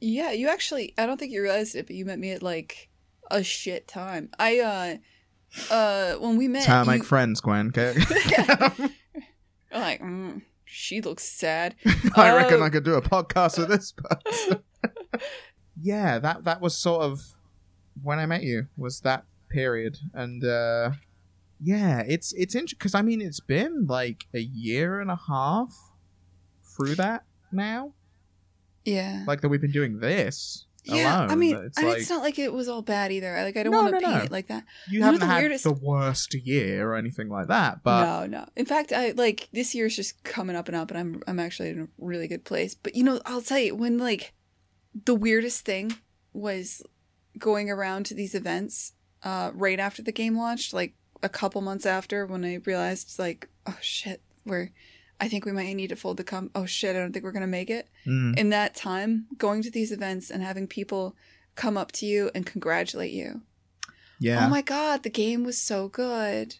Yeah, 0.00 0.32
you 0.32 0.48
actually 0.48 0.92
I 0.98 1.06
don't 1.06 1.18
think 1.18 1.32
you 1.32 1.42
realized 1.42 1.74
it, 1.76 1.86
but 1.86 1.96
you 1.96 2.04
met 2.04 2.18
me 2.18 2.32
at 2.32 2.42
like 2.42 2.88
a 3.30 3.42
shit 3.42 3.86
time. 3.88 4.30
I 4.38 4.58
uh 4.60 4.96
uh 5.72 6.14
when 6.18 6.36
we 6.36 6.48
met 6.48 6.60
that's 6.60 6.66
how 6.66 6.80
I 6.82 6.84
make 6.84 6.98
you- 7.02 7.04
friends, 7.08 7.40
Gwen. 7.40 7.68
Okay? 7.68 7.94
Like, 9.72 10.00
mm, 10.00 10.40
she 10.64 11.00
looks 11.02 11.24
sad. 11.24 11.74
I 12.16 12.34
reckon 12.34 12.60
Oh. 12.60 12.64
I 12.64 12.70
could 12.70 12.84
do 12.84 12.94
a 12.94 13.02
podcast 13.02 13.58
with 13.58 13.68
this 13.68 13.92
person. 13.92 14.62
yeah, 15.80 16.18
that 16.18 16.44
that 16.44 16.60
was 16.60 16.76
sort 16.76 17.02
of 17.02 17.20
when 18.02 18.18
I 18.18 18.26
met 18.26 18.42
you. 18.42 18.68
Was 18.76 19.00
that 19.00 19.24
period, 19.50 19.98
and 20.14 20.42
uh 20.44 20.90
yeah, 21.62 22.02
it's 22.06 22.32
it's 22.34 22.54
interesting 22.54 22.78
because 22.78 22.94
I 22.94 23.02
mean 23.02 23.20
it's 23.20 23.40
been 23.40 23.86
like 23.86 24.26
a 24.34 24.40
year 24.40 25.00
and 25.00 25.10
a 25.10 25.18
half 25.28 25.70
through 26.76 26.94
that 26.96 27.24
now. 27.52 27.92
Yeah. 28.84 29.24
Like 29.26 29.40
that 29.40 29.48
we've 29.48 29.60
been 29.60 29.72
doing 29.72 29.98
this 29.98 30.66
yeah, 30.84 31.18
alone. 31.18 31.30
I 31.30 31.34
mean, 31.34 31.56
it's 31.56 31.78
and 31.78 31.88
like 31.88 31.98
it's 31.98 32.08
not 32.10 32.22
like 32.22 32.38
it 32.38 32.52
was 32.52 32.68
all 32.68 32.82
bad 32.82 33.10
either. 33.10 33.34
Like, 33.42 33.56
I 33.56 33.64
don't 33.64 33.72
No, 33.72 33.82
want 33.82 33.94
to 33.94 34.00
no, 34.00 34.06
paint 34.06 34.18
no. 34.18 34.24
it 34.26 34.30
like 34.30 34.46
that. 34.46 34.64
you 34.88 34.98
you 35.00 35.04
haven't 35.04 35.18
the 35.20 35.26
had 35.26 35.40
weirdest- 35.40 35.64
the 35.64 35.72
worst 35.72 36.32
year 36.34 36.88
or 36.88 36.94
anything 36.94 37.28
like 37.28 37.48
that, 37.48 37.82
but 37.82 38.04
no, 38.04 38.26
no. 38.26 38.48
In 38.54 38.66
fact, 38.66 38.92
I 38.92 39.10
like 39.10 39.48
this 39.52 39.74
year's 39.74 39.96
just 39.96 40.22
coming 40.22 40.54
up 40.54 40.68
and 40.68 40.76
up, 40.76 40.90
and 40.92 40.98
I'm 41.00 41.22
I'm 41.26 41.40
actually 41.40 41.70
in 41.70 41.80
a 41.80 41.88
really 41.98 42.28
good 42.28 42.44
place. 42.44 42.76
But 42.76 42.94
you 42.94 43.02
know, 43.02 43.20
I'll 43.26 43.42
tell 43.42 43.58
you 43.58 43.74
when 43.74 43.98
like 43.98 44.32
the 45.04 45.14
weirdest 45.16 45.64
thing 45.64 45.92
was 46.32 46.82
going 47.36 47.68
around 47.68 48.06
to 48.06 48.14
these 48.14 48.34
events 48.36 48.92
uh, 49.24 49.50
right 49.54 49.80
after 49.80 50.02
the 50.02 50.12
game 50.12 50.36
launched, 50.36 50.72
like 50.72 50.94
a 51.26 51.38
couple 51.38 51.60
months 51.60 51.84
after, 51.86 52.24
when 52.24 52.44
I 52.44 52.54
realized 52.64 53.18
like, 53.18 53.48
oh 53.66 53.78
shit, 53.80 54.22
we're 54.44 54.70
I 55.18 55.28
think 55.28 55.44
we 55.44 55.52
might 55.52 55.72
need 55.74 55.88
to 55.88 55.96
fold 55.96 56.16
the 56.18 56.24
com. 56.24 56.50
Oh 56.54 56.66
shit, 56.66 56.94
I 56.94 56.98
don't 57.00 57.12
think 57.12 57.24
we're 57.24 57.32
gonna 57.32 57.46
make 57.46 57.70
it. 57.70 57.88
Mm, 58.06 58.38
In 58.38 58.50
that 58.50 58.74
time, 58.74 59.26
going 59.38 59.62
to 59.62 59.70
these 59.70 59.92
events 59.92 60.30
and 60.30 60.42
having 60.42 60.66
people 60.66 61.16
come 61.54 61.76
up 61.76 61.90
to 61.92 62.06
you 62.06 62.30
and 62.34 62.44
congratulate 62.44 63.12
you 63.12 63.42
yeah. 64.18 64.46
Oh 64.46 64.48
my 64.50 64.62
god, 64.62 65.02
the 65.02 65.10
game 65.10 65.44
was 65.44 65.58
so 65.58 65.88
good. 65.88 66.56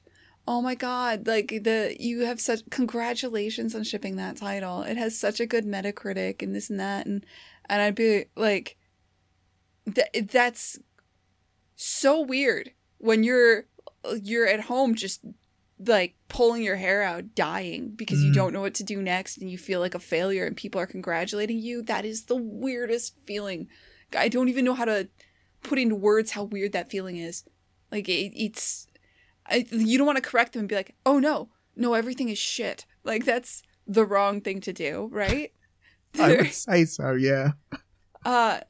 Oh 0.47 0.61
my 0.61 0.75
god, 0.75 1.27
like 1.27 1.49
the 1.49 1.97
you 1.99 2.21
have 2.27 2.41
such 2.41 2.61
congratulations 2.71 3.75
on 3.75 3.83
shipping 3.83 4.17
that 4.17 4.37
title. 4.37 4.83
It 4.83 4.97
has 4.97 5.19
such 5.19 5.41
a 5.41 5.47
good 5.47 5.65
Metacritic 5.65 6.43
and 6.43 6.55
this 6.55 6.71
and 6.71 6.79
that 6.81 7.07
and 7.07 7.25
and 7.69 7.81
I'd 7.83 7.95
be 7.95 8.27
like 8.37 8.77
th- 9.93 10.29
that's 10.31 10.79
so 11.77 12.21
weird 12.21 12.73
when 12.99 13.25
you're 13.25 13.65
you're 14.23 14.47
at 14.47 14.61
home 14.63 14.95
just 14.95 15.21
like 15.79 16.15
pulling 16.29 16.63
your 16.63 16.77
hair 16.77 17.03
out 17.03 17.35
dying 17.35 17.91
because 17.91 18.23
you 18.23 18.31
Mm. 18.31 18.35
don't 18.35 18.53
know 18.55 18.63
what 18.63 18.75
to 18.75 18.85
do 18.85 19.03
next 19.03 19.37
and 19.37 19.51
you 19.51 19.59
feel 19.59 19.79
like 19.81 19.95
a 19.95 19.99
failure 19.99 20.47
and 20.47 20.57
people 20.57 20.81
are 20.81 20.87
congratulating 20.87 21.59
you 21.59 21.83
that 21.83 22.05
is 22.07 22.25
the 22.25 22.37
weirdest 22.37 23.15
feeling 23.27 23.69
i 24.17 24.29
don't 24.29 24.49
even 24.49 24.65
know 24.65 24.73
how 24.75 24.87
to 24.87 25.09
put 25.63 25.79
into 25.79 25.95
words 25.95 26.31
how 26.31 26.45
weird 26.45 26.73
that 26.73 26.91
feeling 26.91 27.17
is 27.19 27.45
like 27.93 28.09
it, 28.09 28.33
it's 28.35 28.87
I, 29.49 29.67
you 29.71 29.99
don't 29.99 30.07
want 30.07 30.17
to 30.17 30.23
correct 30.31 30.55
them 30.55 30.61
and 30.61 30.69
be 30.69 30.75
like 30.77 30.95
oh 31.05 31.19
no 31.19 31.51
no 31.77 31.93
everything 31.93 32.31
is 32.31 32.39
shit 32.39 32.87
like 33.05 33.25
that's 33.27 33.63
the 33.87 34.07
wrong 34.07 34.41
thing 34.41 34.61
to 34.63 34.73
do 34.73 35.09
right 35.13 35.53
I 36.19 36.37
would 36.37 36.53
say 36.67 36.87
so. 36.87 37.13
Yeah. 37.13 37.51
uh 38.25 38.61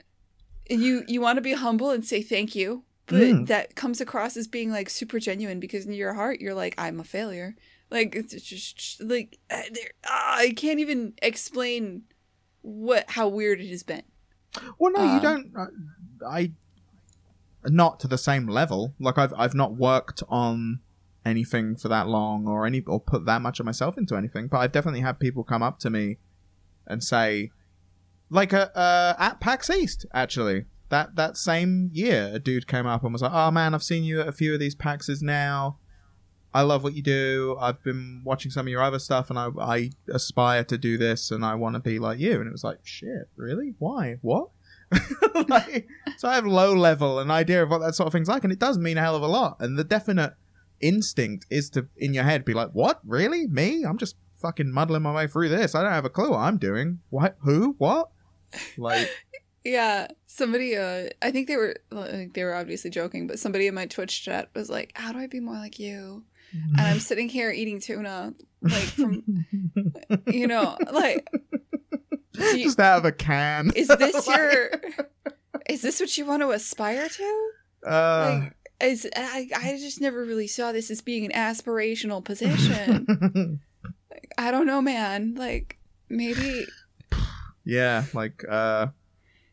you 0.68 1.04
you 1.06 1.20
want 1.20 1.36
to 1.36 1.40
be 1.42 1.52
humble 1.52 1.90
and 1.90 2.04
say 2.04 2.20
thank 2.20 2.56
you 2.56 2.82
but 3.06 3.22
Mm. 3.22 3.46
that 3.46 3.74
comes 3.76 4.00
across 4.00 4.36
as 4.36 4.48
being 4.48 4.70
like 4.70 4.90
super 4.90 5.18
genuine 5.20 5.60
because 5.60 5.86
in 5.86 5.92
your 5.92 6.14
heart 6.14 6.40
you're 6.40 6.54
like 6.54 6.74
i'm 6.78 6.98
a 7.00 7.04
failure 7.04 7.54
like 7.90 8.14
it's 8.16 8.34
just 8.42 9.00
like 9.00 9.38
uh, 9.50 9.62
ah, 10.06 10.36
i 10.38 10.50
can't 10.56 10.80
even 10.80 11.12
explain 11.22 12.02
what 12.62 13.04
how 13.10 13.28
weird 13.28 13.60
it 13.60 13.70
has 13.70 13.82
been 13.84 14.02
Well, 14.78 14.92
no, 14.92 15.02
Uh, 15.02 15.14
you 15.14 15.20
don't. 15.20 15.52
uh, 15.56 15.66
I 16.28 16.52
not 17.68 18.00
to 18.00 18.08
the 18.08 18.18
same 18.18 18.46
level. 18.48 18.94
Like 18.98 19.18
I've 19.18 19.34
I've 19.36 19.54
not 19.54 19.76
worked 19.76 20.22
on 20.28 20.80
anything 21.24 21.76
for 21.76 21.88
that 21.88 22.08
long 22.08 22.46
or 22.46 22.66
any 22.66 22.80
or 22.86 23.00
put 23.00 23.24
that 23.26 23.42
much 23.42 23.60
of 23.60 23.66
myself 23.66 23.98
into 23.98 24.16
anything. 24.16 24.46
But 24.48 24.58
I've 24.58 24.72
definitely 24.72 25.00
had 25.00 25.18
people 25.18 25.42
come 25.44 25.62
up 25.62 25.78
to 25.80 25.90
me 25.90 26.18
and 26.86 27.02
say, 27.02 27.50
like 28.30 28.52
uh, 28.54 28.68
uh, 28.74 29.14
at 29.18 29.40
PAX 29.40 29.68
East 29.70 30.06
actually. 30.14 30.64
That 30.88 31.16
that 31.16 31.36
same 31.36 31.90
year, 31.92 32.30
a 32.34 32.38
dude 32.38 32.66
came 32.66 32.86
up 32.86 33.02
and 33.02 33.12
was 33.12 33.22
like, 33.22 33.32
"Oh 33.34 33.50
man, 33.50 33.74
I've 33.74 33.82
seen 33.82 34.04
you 34.04 34.20
at 34.20 34.28
a 34.28 34.32
few 34.32 34.54
of 34.54 34.60
these 34.60 34.74
PAXs 34.74 35.22
now. 35.22 35.78
I 36.54 36.62
love 36.62 36.82
what 36.84 36.94
you 36.94 37.02
do. 37.02 37.56
I've 37.60 37.82
been 37.82 38.22
watching 38.24 38.50
some 38.50 38.66
of 38.66 38.70
your 38.70 38.82
other 38.82 38.98
stuff, 38.98 39.28
and 39.28 39.38
I 39.38 39.48
I 39.60 39.90
aspire 40.08 40.64
to 40.64 40.78
do 40.78 40.96
this, 40.96 41.30
and 41.30 41.44
I 41.44 41.54
want 41.54 41.74
to 41.74 41.80
be 41.80 41.98
like 41.98 42.18
you." 42.18 42.38
And 42.38 42.46
it 42.46 42.52
was 42.52 42.64
like, 42.64 42.78
"Shit, 42.84 43.28
really? 43.36 43.74
Why? 43.78 44.18
What?" 44.22 44.50
like, 45.48 45.88
so 46.16 46.28
I 46.28 46.36
have 46.36 46.46
low 46.46 46.72
level 46.72 47.18
an 47.18 47.30
idea 47.30 47.62
of 47.62 47.70
what 47.70 47.80
that 47.80 47.96
sort 47.96 48.06
of 48.06 48.12
thing's 48.12 48.28
like, 48.28 48.44
and 48.44 48.52
it 48.52 48.60
does 48.60 48.78
mean 48.78 48.98
a 48.98 49.00
hell 49.00 49.16
of 49.16 49.22
a 49.22 49.26
lot. 49.26 49.56
And 49.58 49.76
the 49.76 49.84
definite 49.84 50.34
instinct 50.80 51.46
is 51.50 51.68
to 51.70 51.88
in 51.96 52.14
your 52.14 52.24
head 52.24 52.44
be 52.44 52.54
like, 52.54 52.70
"What? 52.70 53.00
Really? 53.04 53.46
Me? 53.48 53.82
I'm 53.84 53.98
just 53.98 54.16
fucking 54.40 54.70
muddling 54.70 55.02
my 55.02 55.12
way 55.12 55.26
through 55.26 55.48
this. 55.48 55.74
I 55.74 55.82
don't 55.82 55.92
have 55.92 56.04
a 56.04 56.10
clue 56.10 56.30
what 56.30 56.38
I'm 56.38 56.58
doing. 56.58 57.00
What? 57.10 57.36
Who? 57.40 57.74
What?" 57.78 58.10
Like, 58.78 59.10
yeah 59.66 60.06
somebody 60.26 60.76
uh 60.76 61.08
i 61.22 61.30
think 61.30 61.48
they 61.48 61.56
were 61.56 61.76
like 61.90 62.32
they 62.34 62.44
were 62.44 62.54
obviously 62.54 62.90
joking 62.90 63.26
but 63.26 63.38
somebody 63.38 63.66
in 63.66 63.74
my 63.74 63.86
twitch 63.86 64.24
chat 64.24 64.48
was 64.54 64.70
like 64.70 64.92
how 64.94 65.12
do 65.12 65.18
i 65.18 65.26
be 65.26 65.40
more 65.40 65.56
like 65.56 65.78
you? 65.78 66.22
And 66.52 66.80
i'm 66.80 67.00
sitting 67.10 67.28
here 67.28 67.50
eating 67.50 67.80
tuna 67.80 68.32
like 68.62 68.82
from 68.82 69.22
you 70.26 70.46
know 70.46 70.76
like 70.92 71.28
you- 72.34 72.64
just 72.64 72.78
out 72.80 72.98
of 72.98 73.04
a 73.04 73.12
can. 73.12 73.72
is 73.74 73.88
this 73.88 74.26
your 74.36 74.70
is 75.68 75.82
this 75.82 75.98
what 76.00 76.16
you 76.16 76.24
want 76.24 76.42
to 76.42 76.50
aspire 76.50 77.08
to? 77.08 77.50
Uh, 77.86 78.40
like 78.42 78.52
is 78.80 79.08
I, 79.16 79.48
I 79.56 79.76
just 79.78 80.00
never 80.00 80.24
really 80.24 80.46
saw 80.46 80.70
this 80.72 80.90
as 80.90 81.00
being 81.00 81.24
an 81.24 81.32
aspirational 81.32 82.24
position. 82.24 83.60
Like, 84.08 84.30
i 84.38 84.50
don't 84.50 84.66
know 84.66 84.80
man. 84.80 85.34
Like 85.34 85.78
maybe 86.08 86.66
yeah, 87.64 88.04
like 88.14 88.44
uh 88.48 88.86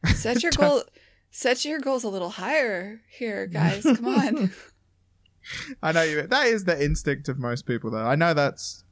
set 0.16 0.44
your 0.44 0.52
goal 0.52 0.84
set 1.32 1.66
your 1.66 1.80
goals 1.80 2.04
a 2.04 2.10
little 2.10 2.32
higher 2.32 3.02
here 3.10 3.48
guys 3.48 3.84
come 3.84 4.08
on 4.08 4.52
I 5.82 5.92
know 5.92 6.04
you 6.04 6.22
that 6.24 6.48
is 6.48 6.66
the 6.66 6.84
instinct 6.84 7.30
of 7.30 7.38
most 7.38 7.66
people 7.66 7.92
though. 7.92 8.06
I 8.06 8.16
know 8.16 8.34
that's 8.34 8.84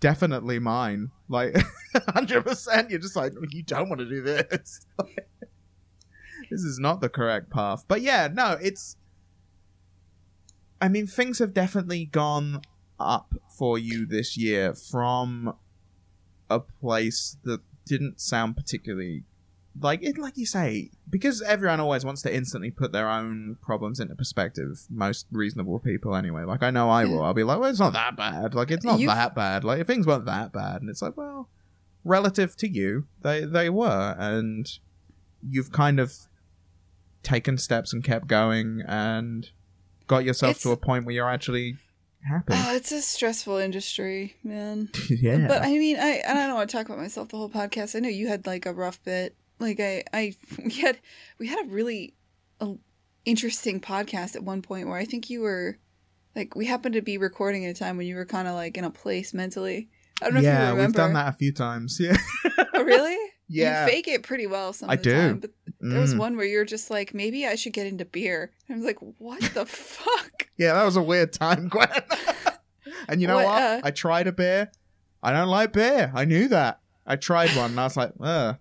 definitely 0.00 0.58
mine. 0.58 1.10
Like 1.28 1.54
100% 1.94 2.90
you're 2.90 2.98
just 2.98 3.16
like 3.16 3.32
you 3.50 3.62
don't 3.62 3.88
want 3.88 4.00
to 4.00 4.08
do 4.08 4.22
this. 4.22 4.86
this 6.50 6.60
is 6.62 6.78
not 6.78 7.00
the 7.00 7.08
correct 7.08 7.50
path. 7.50 7.84
But 7.86 8.02
yeah, 8.02 8.28
no, 8.32 8.58
it's 8.60 8.96
I 10.80 10.88
mean 10.88 11.06
things 11.06 11.38
have 11.38 11.54
definitely 11.54 12.06
gone 12.06 12.62
up 12.98 13.34
for 13.56 13.78
you 13.78 14.06
this 14.06 14.36
year 14.36 14.74
from 14.74 15.54
a 16.48 16.60
place 16.60 17.36
that 17.44 17.60
didn't 17.86 18.20
sound 18.20 18.56
particularly 18.56 19.24
like 19.80 20.02
it 20.02 20.16
like 20.18 20.36
you 20.36 20.46
say 20.46 20.90
because 21.10 21.42
everyone 21.42 21.80
always 21.80 22.04
wants 22.04 22.22
to 22.22 22.32
instantly 22.34 22.70
put 22.70 22.92
their 22.92 23.08
own 23.10 23.56
problems 23.60 23.98
into 23.98 24.14
perspective 24.14 24.82
most 24.88 25.26
reasonable 25.32 25.78
people 25.80 26.14
anyway. 26.14 26.44
Like 26.44 26.62
i 26.62 26.70
know 26.70 26.88
i 26.90 27.04
will. 27.04 27.22
I'll 27.22 27.34
be 27.34 27.42
like 27.42 27.58
well 27.58 27.70
it's 27.70 27.80
not 27.80 27.92
that 27.94 28.16
bad. 28.16 28.54
Like 28.54 28.70
it's 28.70 28.84
not 28.84 29.00
You've- 29.00 29.12
that 29.12 29.34
bad. 29.34 29.64
Like 29.64 29.80
if 29.80 29.86
things 29.86 30.06
weren't 30.06 30.26
that 30.26 30.52
bad 30.52 30.80
and 30.80 30.88
it's 30.88 31.02
like 31.02 31.16
well 31.16 31.48
relative 32.04 32.54
to 32.58 32.68
you 32.68 33.06
they 33.22 33.44
they 33.44 33.68
were 33.70 34.14
and 34.18 34.66
you've 35.48 35.72
kind 35.72 35.98
of 35.98 36.12
taken 37.22 37.56
steps 37.58 37.92
and 37.92 38.04
kept 38.04 38.26
going 38.26 38.82
and 38.86 39.50
got 40.06 40.24
yourself 40.24 40.50
It's- 40.52 40.62
to 40.64 40.72
a 40.72 40.76
point 40.76 41.04
where 41.06 41.14
you're 41.14 41.28
actually 41.30 41.78
happy. 42.28 42.52
Oh 42.54 42.74
it's 42.76 42.92
a 42.92 43.02
stressful 43.02 43.56
industry 43.58 44.36
man. 44.44 44.90
Yeah. 45.08 45.46
But 45.48 45.62
I 45.62 45.72
mean, 45.78 45.96
I 45.98 46.22
I 46.28 46.34
don't 46.34 46.54
want 46.54 46.70
to 46.70 46.76
talk 46.76 46.86
about 46.86 46.98
myself 46.98 47.28
the 47.30 47.36
whole 47.38 47.50
podcast. 47.50 47.96
I 47.96 48.00
know 48.00 48.08
you 48.08 48.28
had 48.28 48.46
like 48.46 48.66
a 48.66 48.72
rough 48.72 49.02
bit. 49.02 49.34
Like 49.58 49.80
I 49.80 50.04
I 50.12 50.34
we 50.64 50.72
had 50.72 50.98
we 51.38 51.46
had 51.48 51.64
a 51.64 51.68
really 51.68 52.14
uh, 52.60 52.74
interesting 53.24 53.80
podcast 53.80 54.36
at 54.36 54.42
one 54.44 54.62
point 54.62 54.88
where 54.88 54.98
I 54.98 55.04
think 55.04 55.30
you 55.30 55.40
were 55.40 55.78
like 56.36 56.54
we 56.56 56.66
happened 56.66 56.94
to 56.94 57.02
be 57.02 57.18
recording 57.18 57.64
at 57.66 57.70
a 57.70 57.78
time 57.78 57.96
when 57.96 58.06
you 58.06 58.16
were 58.16 58.24
kind 58.26 58.48
of 58.48 58.54
like 58.54 58.76
in 58.76 58.84
a 58.84 58.90
place 58.90 59.32
mentally. 59.34 59.88
I 60.22 60.26
don't 60.26 60.34
know 60.34 60.40
if 60.40 60.44
you 60.44 60.50
yeah 60.50 60.70
remember. 60.70 60.82
we've 60.86 60.92
done 60.94 61.12
that 61.14 61.28
a 61.28 61.36
few 61.36 61.52
times 61.52 61.98
yeah 62.00 62.16
Oh, 62.74 62.82
really? 62.82 63.16
Yeah. 63.46 63.84
You 63.84 63.92
fake 63.92 64.08
it 64.08 64.22
pretty 64.22 64.46
well 64.46 64.72
some 64.72 64.88
I 64.88 64.94
of 64.94 65.00
the 65.02 65.04
do. 65.10 65.16
time. 65.16 65.38
But 65.38 65.50
there 65.80 66.00
was 66.00 66.14
Mm. 66.14 66.18
one 66.18 66.36
where 66.38 66.46
you're 66.46 66.64
just 66.64 66.90
like, 66.90 67.12
maybe 67.12 67.46
I 67.46 67.56
should 67.56 67.74
get 67.74 67.86
into 67.86 68.06
beer. 68.06 68.50
And 68.66 68.76
I 68.76 68.78
was 68.78 68.86
like, 68.86 68.96
what 69.18 69.42
the 69.52 69.66
fuck? 69.66 70.48
Yeah, 70.56 70.72
that 70.72 70.84
was 70.84 70.96
a 70.96 71.02
weird 71.02 71.34
time, 71.34 71.68
Gwen. 71.68 71.86
and 73.06 73.20
you 73.20 73.28
know 73.28 73.34
What, 73.36 73.44
what? 73.44 73.62
uh, 73.62 73.80
I 73.84 73.90
tried 73.90 74.28
a 74.28 74.32
beer. 74.32 74.72
I 75.22 75.32
don't 75.32 75.48
like 75.48 75.74
beer. 75.74 76.10
I 76.14 76.24
knew 76.24 76.48
that. 76.48 76.80
I 77.06 77.16
tried 77.16 77.50
one 77.54 77.72
and 77.72 77.80
I 77.80 77.84
was 77.84 77.98
like, 77.98 78.12
Ugh. 78.18 78.56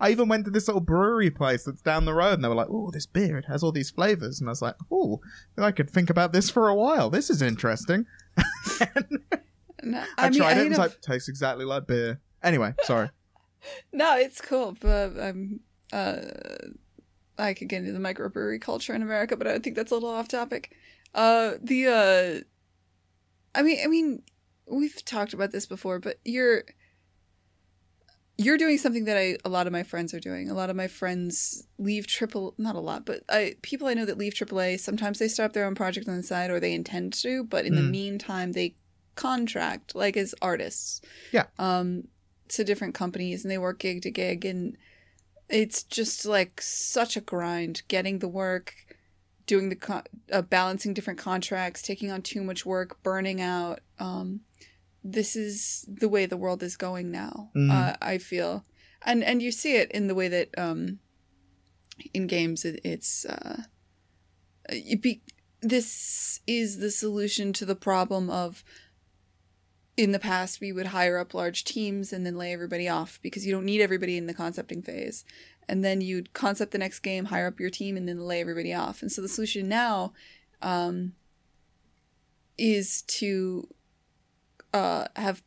I 0.00 0.10
even 0.10 0.28
went 0.28 0.44
to 0.44 0.50
this 0.50 0.68
little 0.68 0.80
brewery 0.80 1.30
place 1.30 1.64
that's 1.64 1.82
down 1.82 2.04
the 2.04 2.14
road 2.14 2.34
and 2.34 2.44
they 2.44 2.48
were 2.48 2.54
like, 2.54 2.68
oh, 2.70 2.90
this 2.90 3.06
beer, 3.06 3.38
it 3.38 3.46
has 3.46 3.62
all 3.62 3.72
these 3.72 3.90
flavors. 3.90 4.40
And 4.40 4.48
I 4.48 4.52
was 4.52 4.62
like, 4.62 4.76
oh, 4.90 5.20
I 5.58 5.72
could 5.72 5.90
think 5.90 6.10
about 6.10 6.32
this 6.32 6.50
for 6.50 6.68
a 6.68 6.74
while. 6.74 7.10
This 7.10 7.30
is 7.30 7.42
interesting. 7.42 8.06
No, 9.86 9.98
I, 10.18 10.26
I, 10.26 10.30
mean, 10.30 10.40
tried 10.40 10.56
I 10.56 10.60
it 10.60 10.62
and 10.62 10.70
it's 10.70 10.78
like, 10.78 11.00
tastes 11.00 11.28
exactly 11.28 11.64
like 11.64 11.86
beer. 11.86 12.20
Anyway, 12.42 12.74
sorry. 12.82 13.10
no, 13.92 14.16
it's 14.16 14.40
cool, 14.40 14.76
but 14.80 15.18
I'm 15.18 15.60
uh, 15.92 16.22
I 17.38 17.54
could 17.54 17.68
get 17.68 17.80
into 17.80 17.92
the 17.92 17.98
microbrewery 17.98 18.60
culture 18.60 18.94
in 18.94 19.02
America, 19.02 19.36
but 19.36 19.46
I 19.46 19.58
think 19.58 19.76
that's 19.76 19.92
a 19.92 19.94
little 19.94 20.08
off 20.08 20.28
topic. 20.28 20.74
Uh, 21.14 21.52
the 21.62 21.86
uh, 21.86 23.58
I 23.58 23.62
mean, 23.62 23.78
I 23.82 23.86
mean, 23.86 24.22
we've 24.66 25.04
talked 25.04 25.32
about 25.32 25.52
this 25.52 25.66
before, 25.66 25.98
but 25.98 26.18
you're 26.24 26.64
you're 28.38 28.58
doing 28.58 28.76
something 28.78 29.04
that 29.06 29.16
I 29.16 29.36
a 29.44 29.48
lot 29.48 29.66
of 29.66 29.72
my 29.72 29.82
friends 29.82 30.12
are 30.12 30.20
doing. 30.20 30.50
A 30.50 30.54
lot 30.54 30.68
of 30.70 30.76
my 30.76 30.88
friends 30.88 31.66
leave 31.78 32.06
triple, 32.06 32.54
not 32.58 32.74
a 32.76 32.80
lot, 32.80 33.06
but 33.06 33.22
I 33.28 33.54
people 33.62 33.86
I 33.88 33.94
know 33.94 34.04
that 34.04 34.18
leave 34.18 34.34
AAA. 34.34 34.78
Sometimes 34.80 35.18
they 35.18 35.28
start 35.28 35.52
their 35.54 35.64
own 35.64 35.74
project 35.74 36.08
on 36.08 36.16
the 36.16 36.22
side, 36.22 36.50
or 36.50 36.60
they 36.60 36.74
intend 36.74 37.12
to, 37.14 37.44
but 37.44 37.64
in 37.64 37.74
the 37.74 37.80
Mm. 37.82 37.90
meantime, 37.90 38.52
they 38.52 38.74
contract 39.14 39.94
like 39.94 40.16
as 40.16 40.34
artists. 40.42 41.00
Yeah. 41.32 41.46
Um, 41.58 42.08
to 42.48 42.62
different 42.62 42.94
companies, 42.94 43.42
and 43.44 43.50
they 43.50 43.58
work 43.58 43.80
gig 43.80 44.02
to 44.02 44.10
gig, 44.10 44.44
and 44.44 44.76
it's 45.48 45.82
just 45.82 46.24
like 46.26 46.60
such 46.60 47.16
a 47.16 47.20
grind 47.20 47.82
getting 47.88 48.18
the 48.20 48.28
work, 48.28 48.74
doing 49.46 49.68
the 49.68 49.74
con- 49.76 50.04
uh, 50.30 50.42
balancing 50.42 50.92
different 50.94 51.18
contracts, 51.18 51.82
taking 51.82 52.10
on 52.10 52.22
too 52.22 52.42
much 52.44 52.64
work, 52.66 53.02
burning 53.02 53.40
out. 53.40 53.80
Um, 53.98 54.40
this 55.12 55.36
is 55.36 55.84
the 55.88 56.08
way 56.08 56.26
the 56.26 56.36
world 56.36 56.62
is 56.62 56.76
going 56.76 57.10
now. 57.10 57.50
Mm. 57.56 57.70
Uh, 57.70 57.96
I 58.02 58.18
feel, 58.18 58.64
and 59.02 59.22
and 59.22 59.40
you 59.40 59.52
see 59.52 59.76
it 59.76 59.90
in 59.92 60.08
the 60.08 60.14
way 60.14 60.28
that 60.28 60.48
um, 60.58 60.98
in 62.12 62.26
games 62.26 62.64
it, 62.64 62.80
it's 62.84 63.24
uh, 63.24 63.62
it 64.68 65.00
be, 65.00 65.22
this 65.60 66.40
is 66.46 66.78
the 66.78 66.90
solution 66.90 67.52
to 67.54 67.64
the 67.64 67.76
problem 67.76 68.28
of 68.30 68.64
in 69.96 70.12
the 70.12 70.18
past 70.18 70.60
we 70.60 70.72
would 70.72 70.86
hire 70.86 71.18
up 71.18 71.32
large 71.32 71.64
teams 71.64 72.12
and 72.12 72.26
then 72.26 72.36
lay 72.36 72.52
everybody 72.52 72.88
off 72.88 73.18
because 73.22 73.46
you 73.46 73.52
don't 73.52 73.64
need 73.64 73.80
everybody 73.80 74.18
in 74.18 74.26
the 74.26 74.34
concepting 74.34 74.82
phase 74.82 75.24
and 75.68 75.82
then 75.82 76.02
you'd 76.02 76.34
concept 76.34 76.72
the 76.72 76.78
next 76.78 76.98
game 76.98 77.26
hire 77.26 77.46
up 77.46 77.58
your 77.58 77.70
team 77.70 77.96
and 77.96 78.06
then 78.06 78.20
lay 78.20 78.40
everybody 78.40 78.74
off 78.74 79.00
and 79.00 79.10
so 79.10 79.22
the 79.22 79.28
solution 79.28 79.68
now 79.68 80.12
um, 80.60 81.14
is 82.58 83.02
to 83.02 83.66
uh, 84.76 85.06
have 85.16 85.42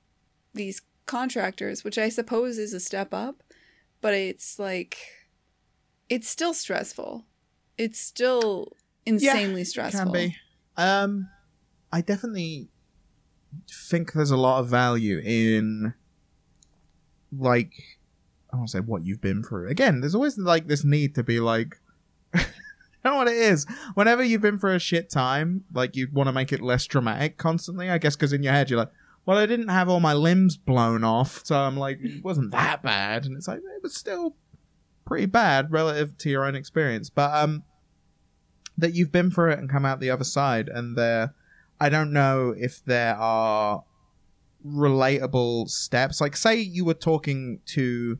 these 0.54 0.82
contractors 1.06 1.84
which 1.84 1.98
i 1.98 2.10
suppose 2.10 2.58
is 2.58 2.74
a 2.74 2.80
step 2.80 3.14
up 3.14 3.42
but 4.02 4.14
it's 4.14 4.60
like 4.60 4.98
it's 6.08 6.30
still 6.30 6.54
stressful 6.54 7.26
it's 7.78 8.00
still 8.00 8.74
insanely 9.06 9.64
stressful 9.64 10.12
Can 10.12 10.12
be. 10.12 10.36
Um, 10.78 11.30
I 11.92 12.02
definitely 12.02 12.70
think 13.90 14.14
there's 14.14 14.32
a 14.32 14.38
lot 14.38 14.60
of 14.60 14.68
value 14.68 15.20
in, 15.24 15.94
like, 17.36 17.74
I 18.52 18.58
want 18.58 18.70
to 18.70 18.78
say 18.78 18.80
what 18.80 19.06
you've 19.06 19.22
been 19.22 19.44
through. 19.44 19.70
Again, 19.70 20.02
there's 20.02 20.16
always 20.16 20.38
like 20.38 20.68
this 20.68 20.84
need 20.84 21.16
to 21.16 21.24
be 21.24 21.40
like, 21.40 21.78
I 22.34 22.46
don't 23.04 23.14
know 23.14 23.18
what 23.18 23.28
it 23.28 23.38
is. 23.38 23.66
Whenever 23.94 24.24
you've 24.24 24.42
been 24.42 24.60
through 24.60 24.76
a 24.76 24.80
shit 24.80 25.10
time, 25.10 25.64
like 25.74 25.96
you 25.96 26.08
want 26.12 26.28
to 26.28 26.34
make 26.34 26.52
it 26.52 26.62
less 26.62 26.86
dramatic 26.86 27.38
constantly. 27.38 27.90
I 27.90 27.98
guess 27.98 28.16
because 28.16 28.34
in 28.34 28.44
your 28.44 28.54
head 28.54 28.70
you're 28.70 28.80
like, 28.80 28.92
well, 29.30 29.38
I 29.38 29.46
didn't 29.46 29.68
have 29.68 29.90
all 29.90 30.00
my 30.00 30.14
limbs 30.14 30.58
blown 30.58 31.04
off, 31.04 31.46
so 31.46 31.56
I'm 31.56 31.78
like, 31.78 32.00
it 32.02 32.24
wasn't 32.24 32.50
that 32.50 32.82
bad, 32.82 33.28
and 33.28 33.38
it's 33.38 33.48
like 33.48 33.60
it 33.60 33.84
was 33.84 33.94
still 33.94 34.36
pretty 35.06 35.28
bad 35.28 35.72
relative 35.72 36.18
to 36.18 36.32
your 36.32 36.46
own 36.46 36.56
experience. 36.56 37.12
But 37.12 37.36
um, 37.36 37.62
that 38.76 38.96
you've 38.96 39.12
been 39.12 39.30
through 39.30 39.52
it 39.52 39.60
and 39.60 39.70
come 39.70 39.86
out 39.86 40.00
the 40.00 40.10
other 40.10 40.24
side 40.24 40.68
and 40.68 40.98
there 40.98 41.36
i 41.80 41.90
don't 41.90 42.12
know 42.12 42.56
if 42.58 42.84
there 42.86 43.16
are 43.18 43.84
relatable 44.66 45.70
steps. 45.70 46.20
Like 46.20 46.36
say 46.36 46.56
you 46.58 46.84
were 46.84 46.96
talking 46.96 47.60
to 47.68 48.18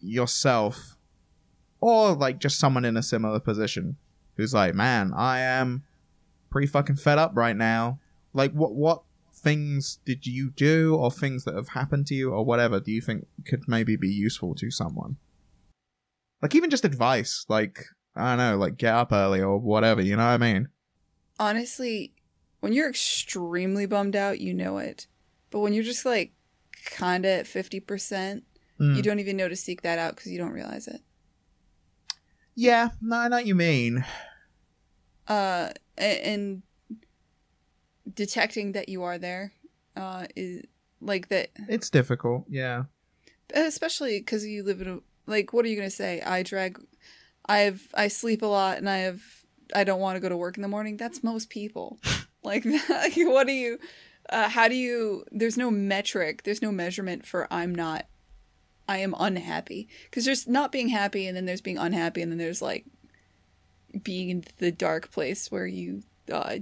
yourself 0.00 0.98
or 1.80 2.12
like 2.12 2.40
just 2.40 2.58
someone 2.58 2.84
in 2.84 2.96
a 2.96 3.02
similar 3.02 3.40
position 3.40 3.96
who's 4.36 4.52
like 4.52 4.74
man 4.74 5.12
i 5.16 5.38
am 5.40 5.84
pretty 6.50 6.66
fucking 6.66 6.96
fed 6.96 7.18
up 7.18 7.32
right 7.34 7.56
now. 7.56 8.00
Like 8.32 8.52
what 8.52 8.74
what 8.74 9.02
things 9.42 9.98
did 10.04 10.26
you 10.26 10.50
do 10.50 10.94
or 10.96 11.10
things 11.10 11.44
that 11.44 11.54
have 11.54 11.68
happened 11.68 12.06
to 12.06 12.14
you 12.14 12.30
or 12.32 12.44
whatever 12.44 12.80
do 12.80 12.90
you 12.92 13.00
think 13.00 13.26
could 13.46 13.62
maybe 13.68 13.96
be 13.96 14.08
useful 14.08 14.54
to 14.54 14.70
someone 14.70 15.16
like 16.42 16.54
even 16.54 16.70
just 16.70 16.84
advice 16.84 17.44
like 17.48 17.84
i 18.16 18.30
don't 18.30 18.38
know 18.38 18.56
like 18.56 18.76
get 18.76 18.94
up 18.94 19.12
early 19.12 19.40
or 19.40 19.58
whatever 19.58 20.00
you 20.02 20.16
know 20.16 20.24
what 20.24 20.30
i 20.30 20.36
mean 20.38 20.68
honestly, 21.40 22.12
when 22.60 22.72
you're 22.72 22.88
extremely 22.90 23.86
bummed 23.86 24.16
out, 24.16 24.40
you 24.40 24.52
know 24.52 24.78
it. 24.78 25.06
But 25.50 25.60
when 25.60 25.72
you're 25.72 25.84
just 25.84 26.04
like 26.04 26.32
kind 26.84 27.24
of 27.24 27.30
at 27.30 27.46
50%, 27.46 28.42
Mm. 28.80 28.96
you 28.96 29.02
don't 29.02 29.20
even 29.20 29.36
know 29.36 29.48
to 29.48 29.54
seek 29.54 29.82
that 29.82 29.98
out 30.00 30.16
because 30.16 30.32
you 30.32 30.38
don't 30.38 30.50
realize 30.52 30.86
it. 30.88 31.00
yeah 32.56 32.88
no 33.00 33.16
i 33.16 33.28
know 33.28 33.36
what 33.36 33.46
you 33.46 33.54
mean 33.54 34.04
Uh, 35.28 35.70
a- 35.98 36.26
and 36.26 36.62
detecting 38.14 38.72
that 38.72 38.88
you 38.88 39.02
are 39.02 39.18
there 39.18 39.52
uh, 39.96 40.26
is 40.36 40.64
like 41.00 41.28
that, 41.28 41.50
it's 41.68 41.90
difficult 41.90 42.44
yeah 42.48 42.84
especially 43.54 44.18
because 44.18 44.46
you 44.46 44.62
live 44.62 44.80
in 44.80 44.88
a, 44.88 44.98
like, 45.26 45.52
what 45.52 45.64
are 45.64 45.68
you 45.68 45.80
to 45.80 45.90
say? 45.90 46.20
I 46.20 46.42
drag, 46.42 46.80
I 47.46 47.58
have, 47.58 47.82
I 47.94 48.08
sleep 48.08 48.42
a 48.42 48.46
lot 48.46 48.78
and 48.78 48.88
I 48.88 48.98
have, 48.98 49.22
I 49.74 49.84
don't 49.84 50.00
want 50.00 50.16
to 50.16 50.20
go 50.20 50.28
to 50.28 50.36
work 50.36 50.56
in 50.56 50.62
the 50.62 50.68
morning. 50.68 50.96
That's 50.96 51.22
most 51.22 51.50
people. 51.50 51.98
like, 52.44 52.64
what 52.64 53.46
do 53.46 53.52
you, 53.52 53.78
uh, 54.30 54.48
how 54.48 54.68
do 54.68 54.74
you, 54.74 55.24
there's 55.30 55.58
no 55.58 55.70
metric, 55.70 56.44
there's 56.44 56.62
no 56.62 56.72
measurement 56.72 57.26
for 57.26 57.46
I'm 57.52 57.74
not, 57.74 58.06
I 58.88 58.98
am 58.98 59.14
unhappy. 59.18 59.88
Because 60.04 60.24
there's 60.24 60.46
not 60.46 60.72
being 60.72 60.88
happy 60.88 61.26
and 61.26 61.36
then 61.36 61.44
there's 61.44 61.60
being 61.60 61.76
unhappy 61.76 62.22
and 62.22 62.32
then 62.32 62.38
there's 62.38 62.62
like 62.62 62.86
being 64.02 64.30
in 64.30 64.44
the 64.58 64.72
dark 64.72 65.10
place 65.10 65.50
where 65.50 65.66
you 65.66 66.04
uh, 66.32 66.58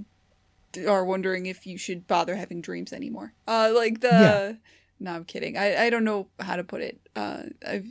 are 0.78 1.04
wondering 1.04 1.46
if 1.46 1.66
you 1.66 1.78
should 1.78 2.06
bother 2.06 2.36
having 2.36 2.60
dreams 2.60 2.92
anymore. 2.92 3.32
Uh, 3.46 3.72
like 3.74 4.00
the, 4.00 4.08
Yeah. 4.08 4.52
no, 5.00 5.12
I'm 5.12 5.24
kidding. 5.24 5.56
I, 5.56 5.86
I 5.86 5.90
don't 5.90 6.04
know 6.04 6.28
how 6.40 6.56
to 6.56 6.64
put 6.64 6.82
it. 6.82 7.00
Uh, 7.14 7.42
I've 7.66 7.86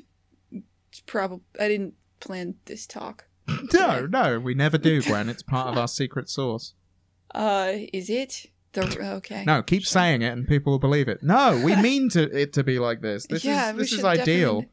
probably, 1.06 1.42
I 1.60 1.68
didn't 1.68 1.94
plan 2.20 2.56
this 2.66 2.86
talk. 2.88 3.26
no 3.74 4.08
no 4.08 4.40
we 4.40 4.56
never 4.56 4.76
do 4.76 5.04
gwen 5.04 5.30
it's 5.30 5.44
part 5.44 5.68
of 5.68 5.78
our 5.78 5.88
secret 5.88 6.28
sauce 6.28 6.74
Uh, 7.36 7.74
is 7.94 8.10
it? 8.10 8.48
The, 8.74 9.14
okay. 9.18 9.44
no 9.46 9.62
keep 9.62 9.84
Sure. 9.84 10.00
saying 10.02 10.24
it 10.24 10.30
and 10.34 10.48
people 10.48 10.72
will 10.74 10.80
believe 10.80 11.08
it 11.08 11.22
no 11.22 11.62
we 11.64 11.76
mean 11.82 12.10
to 12.10 12.24
it 12.36 12.54
to 12.54 12.64
be 12.64 12.80
like 12.80 13.02
this 13.02 13.28
this 13.28 13.46
yeah, 13.46 13.68
is 13.70 13.74
we 13.76 13.80
this 13.84 13.94
is 13.94 14.04
ideal 14.04 14.66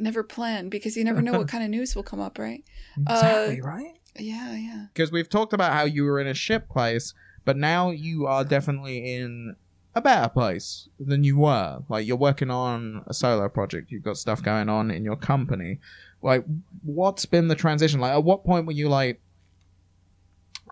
Never 0.00 0.24
plan 0.24 0.68
because 0.68 0.96
you 0.96 1.04
never 1.04 1.22
know 1.22 1.38
what 1.38 1.46
kind 1.46 1.62
of 1.62 1.70
news 1.70 1.94
will 1.94 2.02
come 2.02 2.18
up, 2.18 2.36
right? 2.40 2.64
exactly 2.98 3.60
right 3.60 3.94
Yeah, 4.18 4.56
yeah. 4.56 4.86
because 4.92 5.12
we've 5.12 5.28
talked 5.28 5.52
about 5.52 5.72
how 5.72 5.84
you 5.84 6.02
were 6.02 6.18
in 6.18 6.26
a 6.26 6.34
ship 6.34 6.68
place, 6.68 7.14
but 7.46 7.56
now 7.56 7.88
you 7.90 8.26
are 8.26 8.44
definitely 8.44 9.14
in 9.14 9.56
a 9.94 10.02
better 10.02 10.28
place 10.28 10.90
than 11.00 11.24
you 11.24 11.38
were. 11.38 11.82
Like 11.88 12.06
you're 12.06 12.18
working 12.18 12.50
on 12.50 13.02
a 13.06 13.14
solo 13.14 13.48
project, 13.48 13.90
you've 13.90 14.02
got 14.02 14.18
stuff 14.18 14.42
going 14.42 14.68
on 14.68 14.90
in 14.90 15.02
your 15.04 15.16
company. 15.16 15.78
Like, 16.20 16.44
what's 16.84 17.24
been 17.24 17.48
the 17.48 17.54
transition? 17.54 18.00
Like, 18.00 18.12
at 18.12 18.24
what 18.24 18.44
point 18.44 18.66
were 18.66 18.72
you 18.72 18.88
like, 18.90 19.20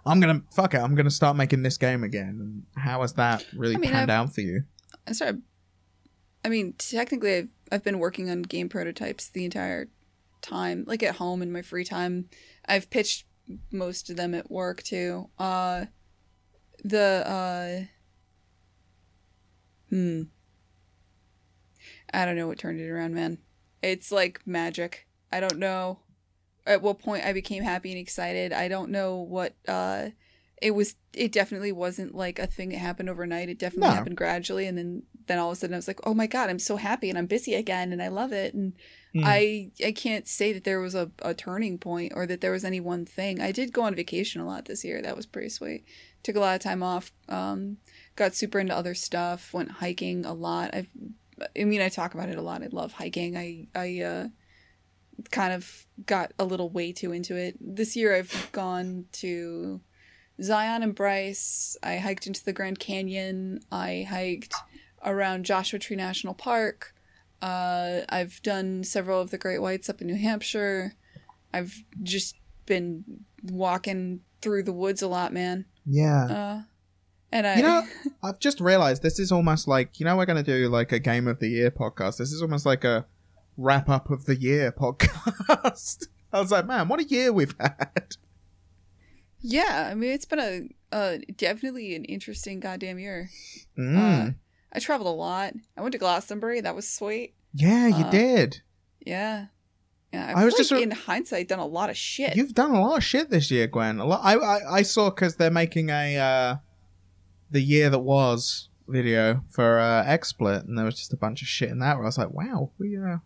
I'm 0.07 0.21
gonna 0.21 0.43
fuck 0.53 0.75
it, 0.75 0.79
I'm 0.79 0.95
gonna 0.95 1.11
start 1.11 1.37
making 1.37 1.63
this 1.63 1.79
game 1.79 2.05
again? 2.05 2.39
And 2.75 2.83
how 2.85 3.01
has 3.01 3.15
that 3.15 3.47
really 3.57 3.77
I 3.77 3.79
mean, 3.79 3.91
panned 3.91 4.11
I've- 4.11 4.29
out 4.29 4.35
for 4.35 4.43
you? 4.43 4.65
I 5.07 5.13
started. 5.13 5.43
I 6.45 6.49
mean, 6.51 6.75
technically, 6.75 7.37
I've 7.37 7.49
I've 7.73 7.85
been 7.85 7.99
working 7.99 8.29
on 8.31 8.43
game 8.43 8.69
prototypes 8.69 9.29
the 9.29 9.45
entire 9.47 9.89
time, 10.43 10.85
like 10.87 11.03
at 11.03 11.17
home 11.17 11.41
in 11.41 11.51
my 11.51 11.63
free 11.63 11.85
time. 11.85 12.29
I've 12.69 12.91
pitched 12.91 13.25
most 13.71 14.11
of 14.11 14.17
them 14.17 14.35
at 14.35 14.51
work 14.51 14.83
too. 14.83 15.31
Uh, 15.39 15.87
the 16.85 17.25
uh, 17.27 17.85
hmm. 19.91 20.23
I 22.13 22.25
don't 22.25 22.37
know 22.37 22.47
what 22.47 22.59
turned 22.59 22.81
it 22.81 22.89
around, 22.89 23.15
man. 23.15 23.39
It's 23.83 24.13
like 24.13 24.41
magic. 24.47 25.07
I 25.33 25.41
don't 25.41 25.59
know 25.59 25.99
at 26.67 26.81
what 26.81 26.99
point 26.99 27.25
I 27.25 27.33
became 27.33 27.63
happy 27.63 27.91
and 27.91 28.01
excited. 28.01 28.53
I 28.53 28.69
don't 28.69 28.91
know 28.91 29.17
what 29.17 29.55
uh 29.67 30.11
it 30.63 30.71
was 30.71 30.95
it 31.13 31.33
definitely 31.33 31.73
wasn't 31.73 32.15
like 32.15 32.39
a 32.39 32.47
thing 32.47 32.71
that 32.71 32.79
happened 32.79 33.11
overnight. 33.11 33.49
It 33.49 33.59
definitely 33.59 33.89
No. 33.91 33.95
happened 33.97 34.17
gradually 34.17 34.67
and 34.67 34.79
then 34.79 35.03
then 35.27 35.39
all 35.39 35.51
of 35.51 35.57
a 35.57 35.61
sudden 35.61 35.75
I 35.75 35.79
was 35.79 35.89
like, 35.89 36.01
oh 36.07 36.15
my 36.15 36.27
god, 36.27 36.51
I'm 36.51 36.59
so 36.59 36.77
happy 36.77 37.09
and 37.09 37.19
I'm 37.19 37.27
busy 37.27 37.55
again 37.55 37.93
and 37.93 38.03
I 38.03 38.09
love 38.09 38.33
it. 38.33 38.55
And 38.55 38.75
Mm. 39.15 39.23
I 39.25 39.71
I 39.87 39.93
can't 39.93 40.27
say 40.27 40.53
that 40.53 40.65
there 40.65 40.81
was 40.81 40.97
a, 40.97 41.09
a 41.23 41.35
turning 41.35 41.79
point 41.79 42.13
or 42.17 42.27
that 42.27 42.41
there 42.41 42.51
was 42.51 42.65
any 42.65 42.81
one 42.81 43.05
thing. 43.07 43.41
I 43.41 43.53
did 43.53 43.73
go 43.73 43.83
on 43.83 43.95
vacation 43.95 44.41
a 44.41 44.45
lot 44.47 44.65
this 44.65 44.85
year. 44.85 45.01
That 45.01 45.15
was 45.17 45.25
pretty 45.25 45.51
sweet. 45.51 45.85
Took 46.25 46.37
a 46.37 46.41
lot 46.41 46.57
of 46.57 46.61
time 46.61 46.83
off. 46.83 47.13
Um, 47.29 47.77
got 48.17 48.35
super 48.35 48.59
into 48.59 48.75
other 48.75 48.95
stuff. 48.95 49.55
Went 49.55 49.71
hiking 49.71 50.25
a 50.25 50.35
lot. 50.35 50.75
I've 50.75 50.89
I 51.57 51.65
mean 51.65 51.81
I 51.81 51.89
talk 51.89 52.15
about 52.15 52.29
it 52.29 52.39
a 52.39 52.43
lot. 52.43 52.63
I 52.63 52.69
love 52.73 52.93
hiking. 52.93 53.37
I 53.37 53.69
I 53.75 54.01
uh, 54.01 54.29
kind 55.31 55.53
of 55.53 55.87
got 56.07 56.33
a 56.39 56.45
little 56.45 56.71
way 56.71 56.93
too 56.93 57.13
into 57.13 57.37
it. 57.37 57.57
This 57.61 57.95
year 57.95 58.17
I've 58.17 58.49
gone 58.53 59.07
to 59.13 59.81
Zion 60.43 60.83
and 60.83 60.95
Bryce. 60.95 61.77
I 61.83 61.99
hiked 61.99 62.27
into 62.27 62.45
the 62.45 62.53
Grand 62.53 62.79
Canyon. 62.79 63.61
I 63.71 64.07
hiked 64.09 64.55
around 65.05 65.45
Joshua 65.45 65.79
Tree 65.79 65.97
National 65.97 66.35
Park. 66.35 66.95
Uh, 67.43 68.01
I've 68.09 68.41
done 68.43 68.85
several 68.85 69.21
of 69.21 69.31
the 69.31 69.39
Great 69.39 69.61
Whites 69.61 69.89
up 69.89 70.01
in 70.01 70.07
New 70.07 70.17
Hampshire. 70.17 70.95
I've 71.53 71.85
just 72.03 72.37
been 72.67 73.05
walking 73.43 74.21
through 74.41 74.63
the 74.63 74.73
woods 74.73 75.03
a 75.03 75.09
lot, 75.09 75.33
man. 75.33 75.67
Yeah. 75.87 76.25
Uh, 76.25 76.63
and 77.33 77.47
I, 77.47 77.57
You 77.57 77.63
know, 77.63 77.87
I've 78.23 78.39
just 78.39 78.61
realized 78.61 79.03
this 79.03 79.19
is 79.19 79.33
almost 79.33 79.67
like 79.69 79.99
you 79.99 80.07
know 80.07 80.17
we're 80.17 80.27
going 80.27 80.43
to 80.43 80.51
do 80.59 80.69
like 80.69 80.93
a 80.93 80.99
game 80.99 81.27
of 81.27 81.41
the 81.41 81.49
year 81.49 81.71
podcast. 81.71 82.19
This 82.19 82.33
is 82.33 82.43
almost 82.43 82.65
like 82.67 82.85
a 82.85 83.07
wrap 83.57 83.89
up 83.89 84.11
of 84.11 84.25
the 84.25 84.37
year 84.37 84.73
podcast. 84.73 86.07
I 86.33 86.41
was 86.41 86.51
like, 86.51 86.67
man, 86.67 86.89
what 86.89 87.01
a 87.01 87.05
year 87.05 87.33
we've 87.33 87.55
had. 87.61 88.17
yeah, 89.41 89.89
I 89.91 89.95
mean, 89.95 90.11
it's 90.13 90.25
been 90.25 90.41
a 90.41 90.95
uh, 90.95 91.19
definitely 91.37 91.95
an 91.95 92.05
interesting 92.05 92.61
goddamn 92.61 92.99
year. 92.99 93.31
Mm. 93.79 94.29
Uh, 94.29 94.33
I 94.73 94.79
traveled 94.81 95.09
a 95.09 95.11
lot. 95.11 95.55
I 95.77 95.81
went 95.83 95.93
to 95.93 95.99
Glastonbury. 95.99 96.61
That 96.61 96.75
was 96.75 96.89
sweet. 96.89 97.35
yeah, 97.53 97.87
you 97.89 98.05
uh, 98.05 98.11
did. 98.11 98.63
Yeah. 99.01 99.47
Yeah, 100.15 100.29
I've 100.29 100.37
I 100.37 100.45
was 100.45 100.55
like, 100.55 100.59
just 100.59 100.73
in 100.73 100.91
hindsight 100.93 101.49
done 101.49 101.59
a 101.59 101.67
lot 101.67 101.91
of 101.91 101.97
shit. 101.97 102.37
You've 102.37 102.55
done 102.55 102.71
a 102.71 102.81
lot 102.81 102.99
of 102.99 103.03
shit 103.03 103.31
this 103.31 103.51
year, 103.51 103.67
Gwen. 103.67 103.99
A 103.99 104.05
lot. 104.05 104.21
I 104.23 104.37
I, 104.37 104.77
I 104.77 104.83
saw 104.83 105.11
because 105.11 105.35
they're 105.37 105.51
making 105.51 105.91
a 105.91 106.17
uh, 106.17 106.57
the 107.51 107.61
year 107.61 107.91
that 107.91 107.99
was 107.99 108.69
video 108.87 109.43
for 109.51 109.81
uh, 109.81 110.05
XSplit, 110.05 110.69
and 110.69 110.79
there 110.79 110.85
was 110.85 110.95
just 110.95 111.13
a 111.13 111.17
bunch 111.17 111.43
of 111.43 111.49
shit 111.49 111.69
in 111.71 111.81
that. 111.81 111.97
Where 111.97 112.05
I 112.05 112.07
was 112.07 112.19
like, 112.19 112.31
wow, 112.31 112.71
we 112.79 112.97
uh, 112.97 113.19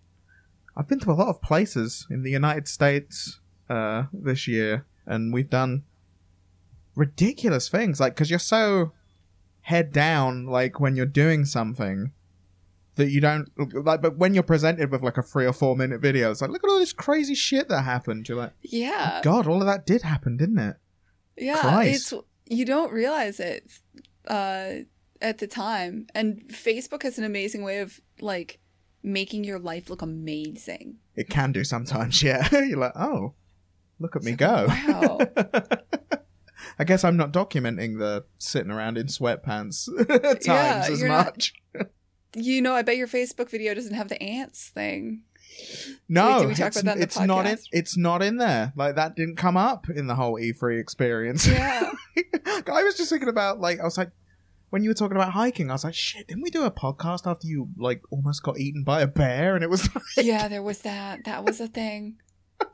I've 0.79 0.88
been 0.88 0.98
to 1.01 1.11
a 1.11 1.12
lot 1.12 1.29
of 1.29 1.42
places 1.42 2.07
in 2.09 2.22
the 2.22 2.31
United 2.31 2.66
States 2.68 3.38
uh, 3.68 4.05
this 4.11 4.48
year, 4.48 4.87
and 5.05 5.31
we've 5.31 5.51
done 5.51 5.85
ridiculous 6.96 7.68
things. 7.68 8.01
Like, 8.01 8.14
because 8.14 8.31
you're 8.31 8.38
so 8.38 8.92
head 9.61 9.92
down, 9.92 10.46
like 10.46 10.81
when 10.81 10.96
you're 10.96 11.05
doing 11.05 11.44
something. 11.44 12.12
That 12.98 13.11
you 13.11 13.20
don't 13.20 13.48
like, 13.74 14.02
but 14.02 14.18
when 14.18 14.34
you're 14.34 14.42
presented 14.42 14.90
with 14.90 15.02
like 15.02 15.16
a 15.18 15.22
three 15.22 15.46
or 15.46 15.52
four 15.52 15.76
minute 15.76 16.00
video, 16.00 16.30
it's 16.30 16.40
like, 16.42 16.50
look 16.50 16.62
at 16.64 16.68
all 16.70 16.78
this 16.80 16.92
crazy 16.92 17.34
shit 17.34 17.68
that 17.68 17.82
happened. 17.82 18.28
You're 18.28 18.38
like, 18.38 18.52
yeah. 18.62 19.20
God, 19.22 19.46
all 19.46 19.61
of 19.61 19.66
that 19.66 19.87
did 19.87 20.02
happen, 20.02 20.37
didn't 20.37 20.58
it? 20.58 20.76
Yeah, 21.37 21.61
Christ. 21.61 22.12
it's 22.12 22.22
you 22.46 22.64
don't 22.64 22.92
realize 22.92 23.38
it 23.38 23.70
uh, 24.26 24.70
at 25.22 25.38
the 25.38 25.46
time, 25.46 26.08
and 26.14 26.42
Facebook 26.52 27.04
has 27.04 27.18
an 27.18 27.24
amazing 27.24 27.62
way 27.62 27.78
of 27.78 28.00
like 28.20 28.58
making 29.04 29.44
your 29.44 29.61
life 29.61 29.88
look 29.88 30.02
amazing. 30.02 30.96
It 31.14 31.28
can 31.30 31.52
do 31.52 31.62
sometimes, 31.62 32.20
yeah. 32.24 32.48
You're 32.52 32.78
like, 32.78 32.96
oh, 32.96 33.34
look 34.00 34.16
at 34.16 34.22
me 34.24 34.32
go. 34.32 34.66
Wow. 34.88 35.18
I 36.80 36.84
guess 36.84 37.02
I'm 37.04 37.16
not 37.16 37.32
documenting 37.32 37.98
the 37.98 38.24
sitting 38.38 38.70
around 38.70 38.98
in 38.98 39.06
sweatpants 39.06 39.87
times 40.44 40.46
Yeah, 40.46 40.87
as 40.90 41.00
you're 41.00 41.08
not- 41.08 41.26
much. 41.26 41.52
You 42.34 42.62
know, 42.62 42.74
I 42.74 42.82
bet 42.82 42.96
your 42.96 43.08
Facebook 43.08 43.50
video 43.50 43.74
doesn't 43.74 43.94
have 43.94 44.08
the 44.08 44.22
ants 44.22 44.68
thing. 44.68 45.22
No, 46.08 46.28
Wait, 46.28 46.38
did 46.40 46.48
we 46.48 46.54
talk 46.54 46.66
it's, 46.68 46.80
about 46.80 46.84
that 46.84 46.92
in 46.92 46.98
the 46.98 47.04
it's 47.04 47.18
not 47.18 47.46
in. 47.46 47.58
It's 47.72 47.96
not 47.96 48.22
in 48.22 48.36
there. 48.36 48.72
Like 48.76 48.96
that 48.96 49.16
didn't 49.16 49.36
come 49.36 49.56
up 49.56 49.88
in 49.88 50.06
the 50.06 50.14
whole 50.14 50.34
E3 50.34 50.80
experience. 50.80 51.46
Yeah. 51.46 51.90
I 52.46 52.82
was 52.82 52.96
just 52.96 53.10
thinking 53.10 53.28
about 53.28 53.60
like 53.60 53.80
I 53.80 53.84
was 53.84 53.98
like 53.98 54.10
when 54.70 54.82
you 54.82 54.90
were 54.90 54.94
talking 54.94 55.16
about 55.16 55.32
hiking, 55.32 55.70
I 55.70 55.74
was 55.74 55.84
like, 55.84 55.94
shit, 55.94 56.28
didn't 56.28 56.42
we 56.42 56.50
do 56.50 56.64
a 56.64 56.70
podcast 56.70 57.26
after 57.26 57.46
you 57.46 57.68
like 57.76 58.02
almost 58.10 58.42
got 58.42 58.58
eaten 58.58 58.84
by 58.84 59.00
a 59.00 59.06
bear? 59.06 59.54
And 59.54 59.64
it 59.64 59.70
was 59.70 59.88
like, 60.16 60.26
yeah, 60.26 60.48
there 60.48 60.62
was 60.62 60.80
that. 60.80 61.24
That 61.24 61.44
was 61.44 61.60
a 61.60 61.68
thing. 61.68 62.16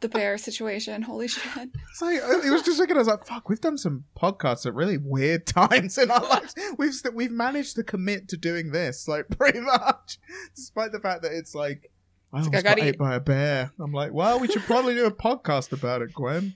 The 0.01 0.09
bear 0.09 0.37
situation. 0.39 1.03
Holy 1.03 1.29
shit. 1.29 1.71
It's 1.91 2.03
like, 2.03 2.23
uh, 2.23 2.41
it 2.41 2.51
was 2.51 2.63
just 2.63 2.79
thinking, 2.79 2.97
I 2.97 3.01
was 3.01 3.09
like, 3.09 3.27
fuck, 3.27 3.49
we've 3.49 3.61
done 3.61 3.79
some 3.79 4.05
podcasts 4.21 4.67
at 4.67 4.75
really 4.75 4.99
weird 4.99 5.47
times 5.47 5.97
in 5.99 6.11
our 6.11 6.23
lives. 6.23 6.55
We've 6.79 6.95
st- 6.95 7.15
we've 7.15 7.31
managed 7.31 7.77
to 7.77 7.85
commit 7.85 8.29
to 8.29 8.37
doing 8.37 8.73
this, 8.73 9.09
like, 9.09 9.29
pretty 9.39 9.61
much, 9.61 10.19
despite 10.55 10.93
the 10.93 11.01
fact 11.01 11.23
that 11.23 11.33
it's 11.33 11.55
like, 11.55 11.91
I 12.33 12.39
like, 12.39 12.47
almost 12.47 12.49
I 12.49 12.63
got 12.63 12.77
gotta 12.77 12.89
ate 12.89 12.95
eat- 12.95 12.99
by 12.99 13.15
a 13.15 13.21
bear. 13.21 13.73
I'm 13.79 13.93
like, 13.93 14.13
well, 14.13 14.39
we 14.41 14.49
should 14.49 14.63
probably 14.63 14.95
do 14.95 15.07
a 15.07 15.11
podcast 15.11 15.73
about 15.73 16.03
it, 16.03 16.13
Gwen. 16.15 16.55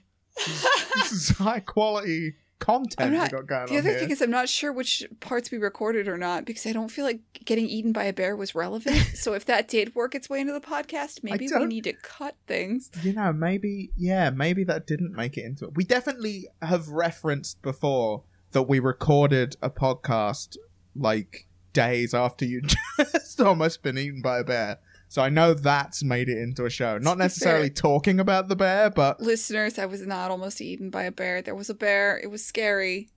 This 0.95 1.11
is 1.11 1.29
high 1.37 1.59
quality 1.59 2.35
content 2.59 3.13
I'm 3.15 3.21
we 3.21 3.29
got 3.29 3.47
going 3.47 3.65
The 3.67 3.77
other 3.77 3.89
here. 3.89 3.99
thing 3.99 4.11
is, 4.11 4.21
I'm 4.21 4.29
not 4.29 4.49
sure 4.49 4.71
which 4.71 5.03
parts 5.19 5.49
we 5.51 5.57
recorded 5.57 6.07
or 6.07 6.17
not 6.17 6.45
because 6.45 6.65
I 6.67 6.71
don't 6.73 6.89
feel 6.89 7.05
like 7.05 7.19
getting 7.45 7.67
eaten 7.67 7.91
by 7.91 8.03
a 8.03 8.13
bear 8.13 8.35
was 8.35 8.53
relevant. 8.53 8.97
so 9.15 9.33
if 9.33 9.45
that 9.45 9.67
did 9.67 9.95
work 9.95 10.13
its 10.15 10.29
way 10.29 10.39
into 10.41 10.53
the 10.53 10.61
podcast, 10.61 11.23
maybe 11.23 11.47
we 11.47 11.65
need 11.65 11.85
to 11.85 11.93
cut 11.93 12.35
things. 12.47 12.91
you 13.01 13.13
know, 13.13 13.31
maybe, 13.33 13.91
yeah, 13.97 14.29
maybe 14.29 14.63
that 14.65 14.85
didn't 14.85 15.13
make 15.13 15.37
it 15.37 15.45
into 15.45 15.65
it. 15.65 15.75
We 15.75 15.83
definitely 15.83 16.47
have 16.61 16.89
referenced 16.89 17.61
before 17.61 18.23
that 18.51 18.63
we 18.63 18.79
recorded 18.79 19.55
a 19.61 19.69
podcast 19.69 20.57
like 20.95 21.47
days 21.73 22.13
after 22.13 22.45
you 22.45 22.61
just 22.97 23.39
almost 23.39 23.83
been 23.83 23.97
eaten 23.97 24.21
by 24.21 24.39
a 24.39 24.43
bear. 24.43 24.79
So 25.09 25.23
I 25.23 25.29
know 25.29 25.55
that's 25.55 26.03
made 26.03 26.29
it 26.29 26.37
into 26.37 26.65
a 26.65 26.69
show. 26.69 26.99
Not 26.99 27.17
necessarily 27.17 27.71
talking 27.71 28.19
about 28.19 28.47
the 28.47 28.55
bear, 28.55 28.91
but 28.91 29.19
Listeners, 29.19 29.79
I 29.79 29.87
was 29.87 30.05
not 30.05 30.29
almost 30.29 30.61
eaten 30.61 30.91
by 30.91 31.03
a 31.03 31.11
bear. 31.11 31.41
There 31.41 31.55
was 31.55 31.69
a 31.69 31.73
bear. 31.73 32.19
It 32.23 32.27
was 32.27 32.45
scary. 32.45 33.09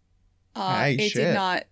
Uh, 0.57 0.81
Hey, 0.81 0.95
it 0.95 1.11
shit. 1.11 1.23
did 1.27 1.35
not. 1.35 1.65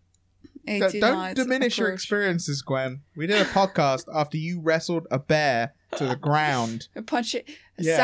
It 0.67 0.81
don't 0.81 0.93
did 0.93 1.01
don't 1.01 1.15
not 1.17 1.37
diminish 1.37 1.79
your 1.79 1.89
experiences, 1.91 2.61
Gwen. 2.61 3.01
We 3.17 3.27
did 3.27 3.41
a 3.41 3.45
podcast 3.51 4.05
after 4.15 4.37
you 4.37 4.61
wrestled 4.61 5.07
a 5.11 5.19
bear 5.19 5.73
to 5.97 6.05
the 6.07 6.17
ground. 6.17 6.89
punch 7.07 7.35
it. 7.35 7.49
Yeah. 7.79 7.97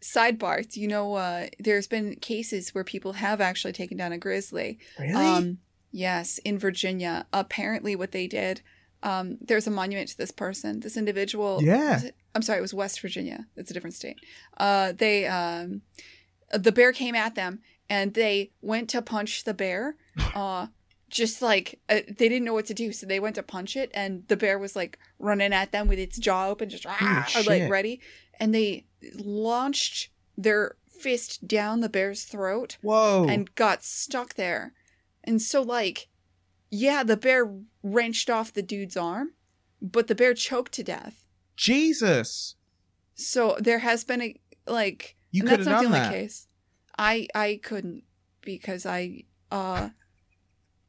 Side 0.00 0.38
sidebar. 0.38 0.76
You 0.76 0.86
know? 0.86 1.14
Uh, 1.14 1.48
there's 1.58 1.88
been 1.88 2.14
cases 2.14 2.72
where 2.72 2.84
people 2.84 3.14
have 3.14 3.40
actually 3.40 3.72
taken 3.72 3.96
down 3.96 4.12
a 4.12 4.18
grizzly. 4.18 4.78
Really? 4.96 5.12
Um, 5.14 5.58
yes, 5.90 6.38
in 6.44 6.56
Virginia. 6.56 7.26
Apparently, 7.32 7.96
what 7.96 8.12
they 8.12 8.28
did. 8.28 8.62
Um, 9.04 9.38
there's 9.40 9.66
a 9.66 9.70
monument 9.70 10.08
to 10.08 10.16
this 10.16 10.30
person. 10.30 10.80
This 10.80 10.96
individual. 10.96 11.62
Yeah. 11.62 12.00
I'm 12.34 12.42
sorry. 12.42 12.58
It 12.58 12.62
was 12.62 12.74
West 12.74 13.00
Virginia. 13.00 13.46
It's 13.56 13.70
a 13.70 13.74
different 13.74 13.94
state. 13.94 14.18
Uh, 14.56 14.92
they. 14.92 15.26
Um, 15.26 15.82
the 16.52 16.72
bear 16.72 16.92
came 16.92 17.14
at 17.14 17.34
them, 17.34 17.60
and 17.88 18.14
they 18.14 18.50
went 18.60 18.88
to 18.90 19.02
punch 19.02 19.44
the 19.44 19.54
bear. 19.54 19.96
Uh, 20.34 20.66
just 21.10 21.40
like 21.40 21.80
uh, 21.88 22.00
they 22.08 22.28
didn't 22.28 22.44
know 22.44 22.52
what 22.52 22.66
to 22.66 22.74
do, 22.74 22.90
so 22.92 23.06
they 23.06 23.20
went 23.20 23.36
to 23.36 23.42
punch 23.42 23.76
it, 23.76 23.90
and 23.94 24.26
the 24.26 24.36
bear 24.36 24.58
was 24.58 24.74
like 24.74 24.98
running 25.20 25.52
at 25.52 25.70
them 25.70 25.86
with 25.86 25.98
its 25.98 26.18
jaw 26.18 26.48
open, 26.48 26.68
just 26.68 26.86
"Ah," 26.88 27.30
like 27.46 27.70
ready. 27.70 28.00
And 28.40 28.52
they 28.52 28.86
launched 29.14 30.08
their 30.36 30.76
fist 30.88 31.46
down 31.46 31.80
the 31.80 31.88
bear's 31.88 32.24
throat 32.24 32.78
Whoa. 32.82 33.26
and 33.28 33.54
got 33.54 33.84
stuck 33.84 34.34
there. 34.34 34.72
And 35.22 35.40
so, 35.40 35.62
like, 35.62 36.08
yeah, 36.74 37.02
the 37.04 37.16
bear 37.16 37.50
wrenched 37.82 38.28
off 38.30 38.52
the 38.52 38.62
dude's 38.62 38.96
arm, 38.96 39.32
but 39.80 40.06
the 40.08 40.14
bear 40.14 40.34
choked 40.34 40.72
to 40.72 40.82
death. 40.82 41.24
Jesus. 41.56 42.56
So 43.14 43.56
there 43.60 43.78
has 43.80 44.04
been 44.04 44.20
a 44.22 44.40
like, 44.66 45.16
You 45.30 45.42
could 45.42 45.60
that's 45.60 45.68
have 45.68 45.76
not 45.76 45.82
done 45.82 45.92
the 45.92 45.98
that. 45.98 46.12
case. 46.12 46.46
I 46.98 47.28
I 47.34 47.60
couldn't 47.62 48.02
because 48.42 48.86
I 48.86 49.24
uh 49.50 49.90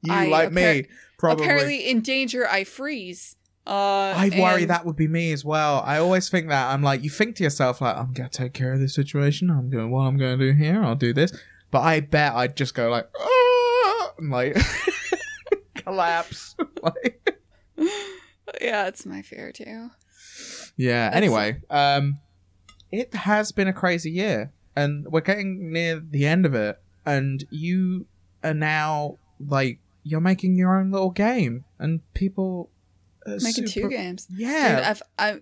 You, 0.01 0.13
I 0.13 0.25
like 0.27 0.51
me, 0.51 0.61
appar- 0.61 0.87
probably. 1.19 1.45
apparently 1.45 1.89
in 1.89 2.01
danger 2.01 2.47
I 2.47 2.63
freeze. 2.63 3.35
Uh, 3.67 4.13
I 4.15 4.29
worry 4.39 4.61
and- 4.61 4.69
that 4.69 4.85
would 4.85 4.95
be 4.95 5.07
me 5.07 5.31
as 5.33 5.43
well. 5.43 5.81
I 5.85 5.97
always 5.97 6.29
think 6.29 6.49
that. 6.49 6.71
I'm 6.71 6.83
like, 6.83 7.03
you 7.03 7.09
think 7.09 7.35
to 7.37 7.43
yourself, 7.43 7.81
like, 7.81 7.97
I'm 7.97 8.13
going 8.13 8.29
to 8.29 8.37
take 8.37 8.53
care 8.53 8.73
of 8.73 8.79
this 8.79 8.93
situation. 8.93 9.49
I'm 9.49 9.71
going, 9.71 9.89
what 9.89 10.01
I'm 10.01 10.17
going 10.17 10.37
to 10.37 10.51
do 10.51 10.55
here, 10.55 10.83
I'll 10.83 10.93
do 10.95 11.13
this. 11.13 11.31
But 11.71 11.79
I 11.81 11.99
bet 12.01 12.33
I'd 12.33 12.55
just 12.55 12.75
go, 12.75 12.89
like, 12.91 13.09
"Ah," 13.19 14.11
and 14.19 14.29
like, 14.29 14.55
collapse. 15.85 16.55
like, 16.81 17.39
Yeah, 18.61 18.87
it's 18.87 19.05
my 19.05 19.21
fear 19.21 19.51
too. 19.51 19.89
yeah. 20.77 21.09
That's- 21.09 21.15
Anyway, 21.17 21.61
um, 21.69 22.19
it 22.91 23.13
has 23.13 23.51
been 23.51 23.67
a 23.67 23.73
crazy 23.73 24.11
year, 24.11 24.51
and 24.75 25.05
we're 25.09 25.21
getting 25.21 25.71
near 25.71 25.99
the 25.99 26.25
end 26.25 26.45
of 26.45 26.53
it, 26.53 26.79
and 27.05 27.43
you 27.49 28.05
are 28.43 28.53
now, 28.53 29.17
like, 29.39 29.79
you're 30.03 30.21
making 30.21 30.55
your 30.55 30.77
own 30.79 30.91
little 30.91 31.09
game, 31.11 31.65
and 31.79 32.01
people. 32.13 32.69
are 33.27 33.37
Making 33.41 33.65
super- 33.67 33.87
two 33.87 33.89
games. 33.89 34.27
Yeah. 34.29 34.75
Dude, 34.75 34.85
I've, 34.85 35.01
I, 35.17 35.39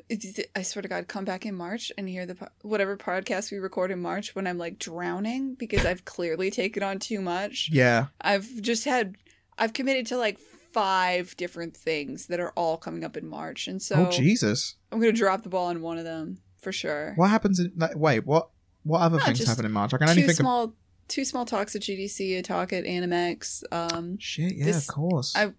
I 0.55 0.61
swear 0.61 0.83
to 0.83 0.87
God, 0.87 1.09
come 1.09 1.25
back 1.25 1.45
in 1.45 1.53
March 1.53 1.91
and 1.97 2.07
hear 2.07 2.25
the 2.25 2.37
whatever 2.61 2.95
podcast 2.95 3.51
we 3.51 3.57
record 3.57 3.91
in 3.91 3.99
March 4.01 4.33
when 4.35 4.47
I'm 4.47 4.57
like 4.57 4.79
drowning 4.79 5.55
because 5.55 5.85
I've 5.85 6.05
clearly 6.05 6.49
taken 6.49 6.81
on 6.81 6.99
too 6.99 7.19
much. 7.19 7.69
yeah. 7.73 8.05
I've 8.21 8.61
just 8.61 8.85
had, 8.85 9.17
I've 9.57 9.73
committed 9.73 10.05
to 10.07 10.17
like 10.17 10.39
five 10.73 11.35
different 11.37 11.77
things 11.77 12.27
that 12.27 12.39
are 12.39 12.51
all 12.55 12.77
coming 12.77 13.03
up 13.03 13.15
in 13.17 13.27
March, 13.27 13.67
and 13.67 13.81
so 13.81 14.07
oh 14.07 14.11
Jesus! 14.11 14.75
I'm 14.91 14.99
gonna 14.99 15.11
drop 15.11 15.43
the 15.43 15.49
ball 15.49 15.67
on 15.67 15.81
one 15.81 15.97
of 15.97 16.03
them 16.05 16.39
for 16.61 16.71
sure. 16.71 17.13
What 17.15 17.29
happens 17.29 17.59
in? 17.59 17.71
Like, 17.75 17.95
wait, 17.95 18.25
what? 18.25 18.49
What 18.83 18.99
other 19.01 19.17
No, 19.17 19.23
things 19.25 19.45
happen 19.45 19.65
in 19.65 19.71
March? 19.71 19.93
I 19.93 19.97
can 19.97 20.09
only 20.09 20.21
think 20.23 20.31
of. 20.31 20.35
small, 20.37 20.73
two 21.07 21.23
small 21.23 21.45
talks 21.45 21.73
at 21.75 21.81
GDC, 21.83 22.37
a 22.39 22.41
talk 22.41 22.73
at 22.73 22.83
Animex. 22.83 23.63
Um, 23.71 24.17
Shit, 24.19 24.55
yeah, 24.57 24.65
this- 24.65 24.89
of 24.89 24.93
course. 24.93 25.33
I 25.35 25.53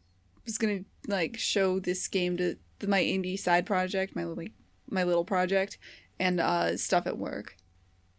was 0.44 0.58
gonna 0.58 0.80
like 1.08 1.38
show 1.38 1.78
this 1.80 2.06
game 2.08 2.36
to, 2.36 2.56
to 2.80 2.86
my 2.86 3.00
indie 3.02 3.38
side 3.38 3.64
project, 3.64 4.14
my 4.14 4.24
little 4.24 4.44
my 4.90 5.04
little 5.04 5.24
project, 5.24 5.78
and 6.20 6.38
uh, 6.40 6.76
stuff 6.76 7.06
at 7.06 7.16
work. 7.16 7.56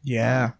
yeah, 0.01 0.51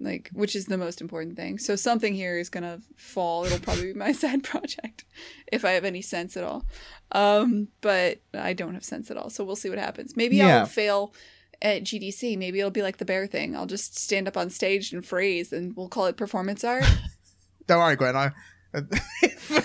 like 0.00 0.30
which 0.32 0.54
is 0.54 0.66
the 0.66 0.76
most 0.76 1.00
important 1.00 1.36
thing 1.36 1.58
so 1.58 1.74
something 1.74 2.14
here 2.14 2.38
is 2.38 2.48
gonna 2.50 2.78
fall 2.96 3.44
it'll 3.44 3.58
probably 3.58 3.92
be 3.92 3.98
my 3.98 4.12
side 4.22 4.42
project 4.42 5.04
if 5.50 5.64
i 5.64 5.70
have 5.72 5.84
any 5.84 6.02
sense 6.02 6.36
at 6.36 6.44
all 6.44 6.64
um 7.12 7.68
but 7.80 8.20
i 8.34 8.52
don't 8.52 8.74
have 8.74 8.84
sense 8.84 9.10
at 9.10 9.16
all 9.16 9.30
so 9.30 9.42
we'll 9.44 9.56
see 9.56 9.70
what 9.70 9.78
happens 9.78 10.16
maybe 10.16 10.36
Yeah. 10.36 10.58
i'll 10.60 10.66
fail 10.66 11.14
at 11.62 11.82
gdc 11.84 12.36
maybe 12.36 12.58
it'll 12.58 12.70
be 12.70 12.82
like 12.82 12.98
the 12.98 13.04
bear 13.06 13.26
thing 13.26 13.56
i'll 13.56 13.64
just 13.66 13.98
stand 13.98 14.28
up 14.28 14.36
on 14.36 14.50
stage 14.50 14.92
and 14.92 15.04
phrase 15.04 15.52
and 15.52 15.74
we'll 15.76 15.88
call 15.88 16.06
it 16.06 16.16
performance 16.18 16.62
art 16.64 16.84
don't 17.66 17.78
worry, 17.80 17.96
Gwen. 17.96 18.14
I. 18.14 18.30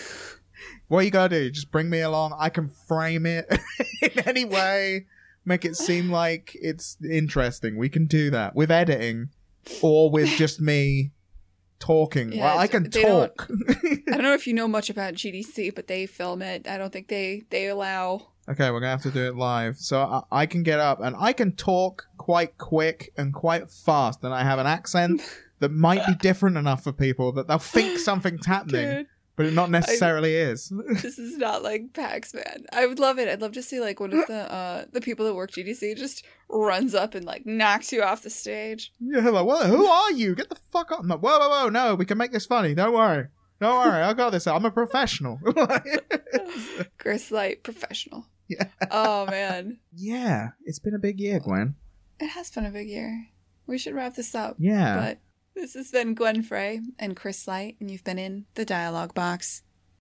what 0.88 1.06
you 1.06 1.12
gotta 1.12 1.40
do? 1.40 1.52
Just 1.52 1.72
bring 1.72 1.90
me 1.90 2.02
along. 2.02 2.34
I 2.38 2.50
can 2.50 2.68
frame 2.88 3.26
it 3.26 3.46
in 4.02 4.28
any 4.28 4.46
way. 4.46 5.06
Make 5.46 5.66
it 5.66 5.76
seem 5.76 6.10
like 6.10 6.52
it's 6.60 6.98
interesting. 7.04 7.78
We 7.78 7.90
can 7.90 8.06
do 8.06 8.30
that 8.32 8.56
with 8.56 8.72
editing, 8.72 9.30
or 9.82 10.10
with 10.12 10.30
just 10.38 10.60
me 10.62 11.12
talking. 11.80 12.32
Yeah, 12.34 12.44
well, 12.46 12.60
I 12.60 12.68
can 12.68 12.84
they 12.90 13.02
don't- 13.02 13.36
talk. 13.38 13.50
i 14.08 14.12
don't 14.12 14.22
know 14.24 14.34
if 14.34 14.46
you 14.48 14.54
know 14.54 14.68
much 14.68 14.90
about 14.90 15.16
gdc 15.16 15.74
but 15.74 15.88
they 15.88 16.06
film 16.06 16.42
it 16.44 16.68
i 16.68 16.78
don't 16.78 16.94
think 16.94 17.08
they 17.08 17.44
they 17.50 17.68
allow 17.68 18.28
Okay, 18.50 18.72
we're 18.72 18.80
gonna 18.80 18.92
have 18.92 19.04
to 19.04 19.12
do 19.12 19.24
it 19.28 19.36
live. 19.36 19.78
So 19.78 20.02
I, 20.02 20.42
I 20.42 20.46
can 20.48 20.64
get 20.64 20.80
up 20.80 21.00
and 21.00 21.16
I 21.18 21.32
can 21.32 21.52
talk 21.56 22.08
quite 22.18 22.58
quick 22.58 23.14
and 23.16 23.32
quite 23.34 23.70
fast, 23.70 24.24
and 24.24 24.34
I 24.34 24.44
have 24.44 24.58
an 24.58 24.66
accent 24.66 25.22
that 25.60 25.70
might 25.72 26.06
be 26.08 26.16
different 26.16 26.58
enough 26.58 26.84
for 26.84 26.92
people 26.92 27.32
that 27.34 27.48
they'll 27.48 27.60
think 27.60 28.00
something's 28.00 28.46
happening, 28.48 28.90
Dude, 28.90 29.08
but 29.36 29.46
it 29.46 29.54
not 29.54 29.70
necessarily 29.70 30.36
is. 30.36 30.72
this 31.02 31.18
is 31.18 31.38
not 31.38 31.64
like 31.64 31.94
pax 31.94 32.34
man 32.34 32.66
i 32.74 32.86
would 32.86 33.00
love 33.00 33.18
it 33.20 33.28
i'd 33.28 33.42
love 33.42 33.54
to 33.54 33.62
see 33.64 33.80
like 33.80 34.00
one 34.00 34.14
of 34.14 34.28
the 34.28 34.52
uh 34.54 34.86
the 34.92 35.02
people 35.02 35.26
that 35.26 35.34
work 35.36 35.52
gdc 35.52 35.96
just 35.98 36.24
runs 36.50 36.94
up 36.94 37.16
and 37.16 37.26
like 37.26 37.46
knocks 37.46 37.92
you 37.94 38.02
off 38.04 38.22
the 38.24 38.30
stage 38.30 38.92
Yeah, 39.00 39.30
like, 39.30 39.46
what, 39.46 39.68
who 39.68 39.86
are 39.86 40.12
you? 40.12 40.36
Get 40.36 40.50
the 40.50 40.58
fuck 40.72 40.92
up! 40.92 41.00
I'm 41.00 41.08
like, 41.08 41.20
whoa, 41.22 41.40
whoa, 41.40 41.50
whoa! 41.50 41.70
No, 41.70 41.96
we 41.96 42.06
can 42.06 42.18
make 42.18 42.32
this 42.34 42.46
funny. 42.46 42.74
Don't 42.76 42.94
worry. 42.94 43.28
Don't 43.62 43.78
worry. 43.78 44.02
I 44.02 44.14
got 44.14 44.32
this. 44.32 44.48
I'm 44.48 44.66
a 44.66 44.72
professional. 44.72 45.40
Chris 46.98 47.32
Light, 47.32 47.64
professional. 47.64 48.26
Yeah. 48.48 48.66
Oh 48.90 49.26
man, 49.28 49.78
yeah, 49.96 50.50
it's 50.66 50.80
been 50.80 50.94
a 50.96 51.00
big 51.00 51.20
year, 51.20 51.40
Gwen. 51.40 51.76
it 52.20 52.28
has 52.30 52.52
been 52.52 52.66
a 52.66 52.72
big 52.72 52.90
year. 52.90 53.28
We 53.68 53.78
should 53.78 53.96
wrap 53.96 54.16
this 54.16 54.36
up. 54.36 54.58
Yeah. 54.60 54.98
But 54.98 55.20
this 55.56 55.74
has 55.74 55.92
been 55.92 56.14
Gwen 56.14 56.44
Frey 56.44 56.82
and 57.00 57.16
Chris 57.16 57.48
Light, 57.48 57.78
and 57.80 57.90
you've 57.90 58.04
been 58.04 58.20
in 58.20 58.46
the 58.56 58.66
dialogue 58.66 59.14
box. 59.14 59.64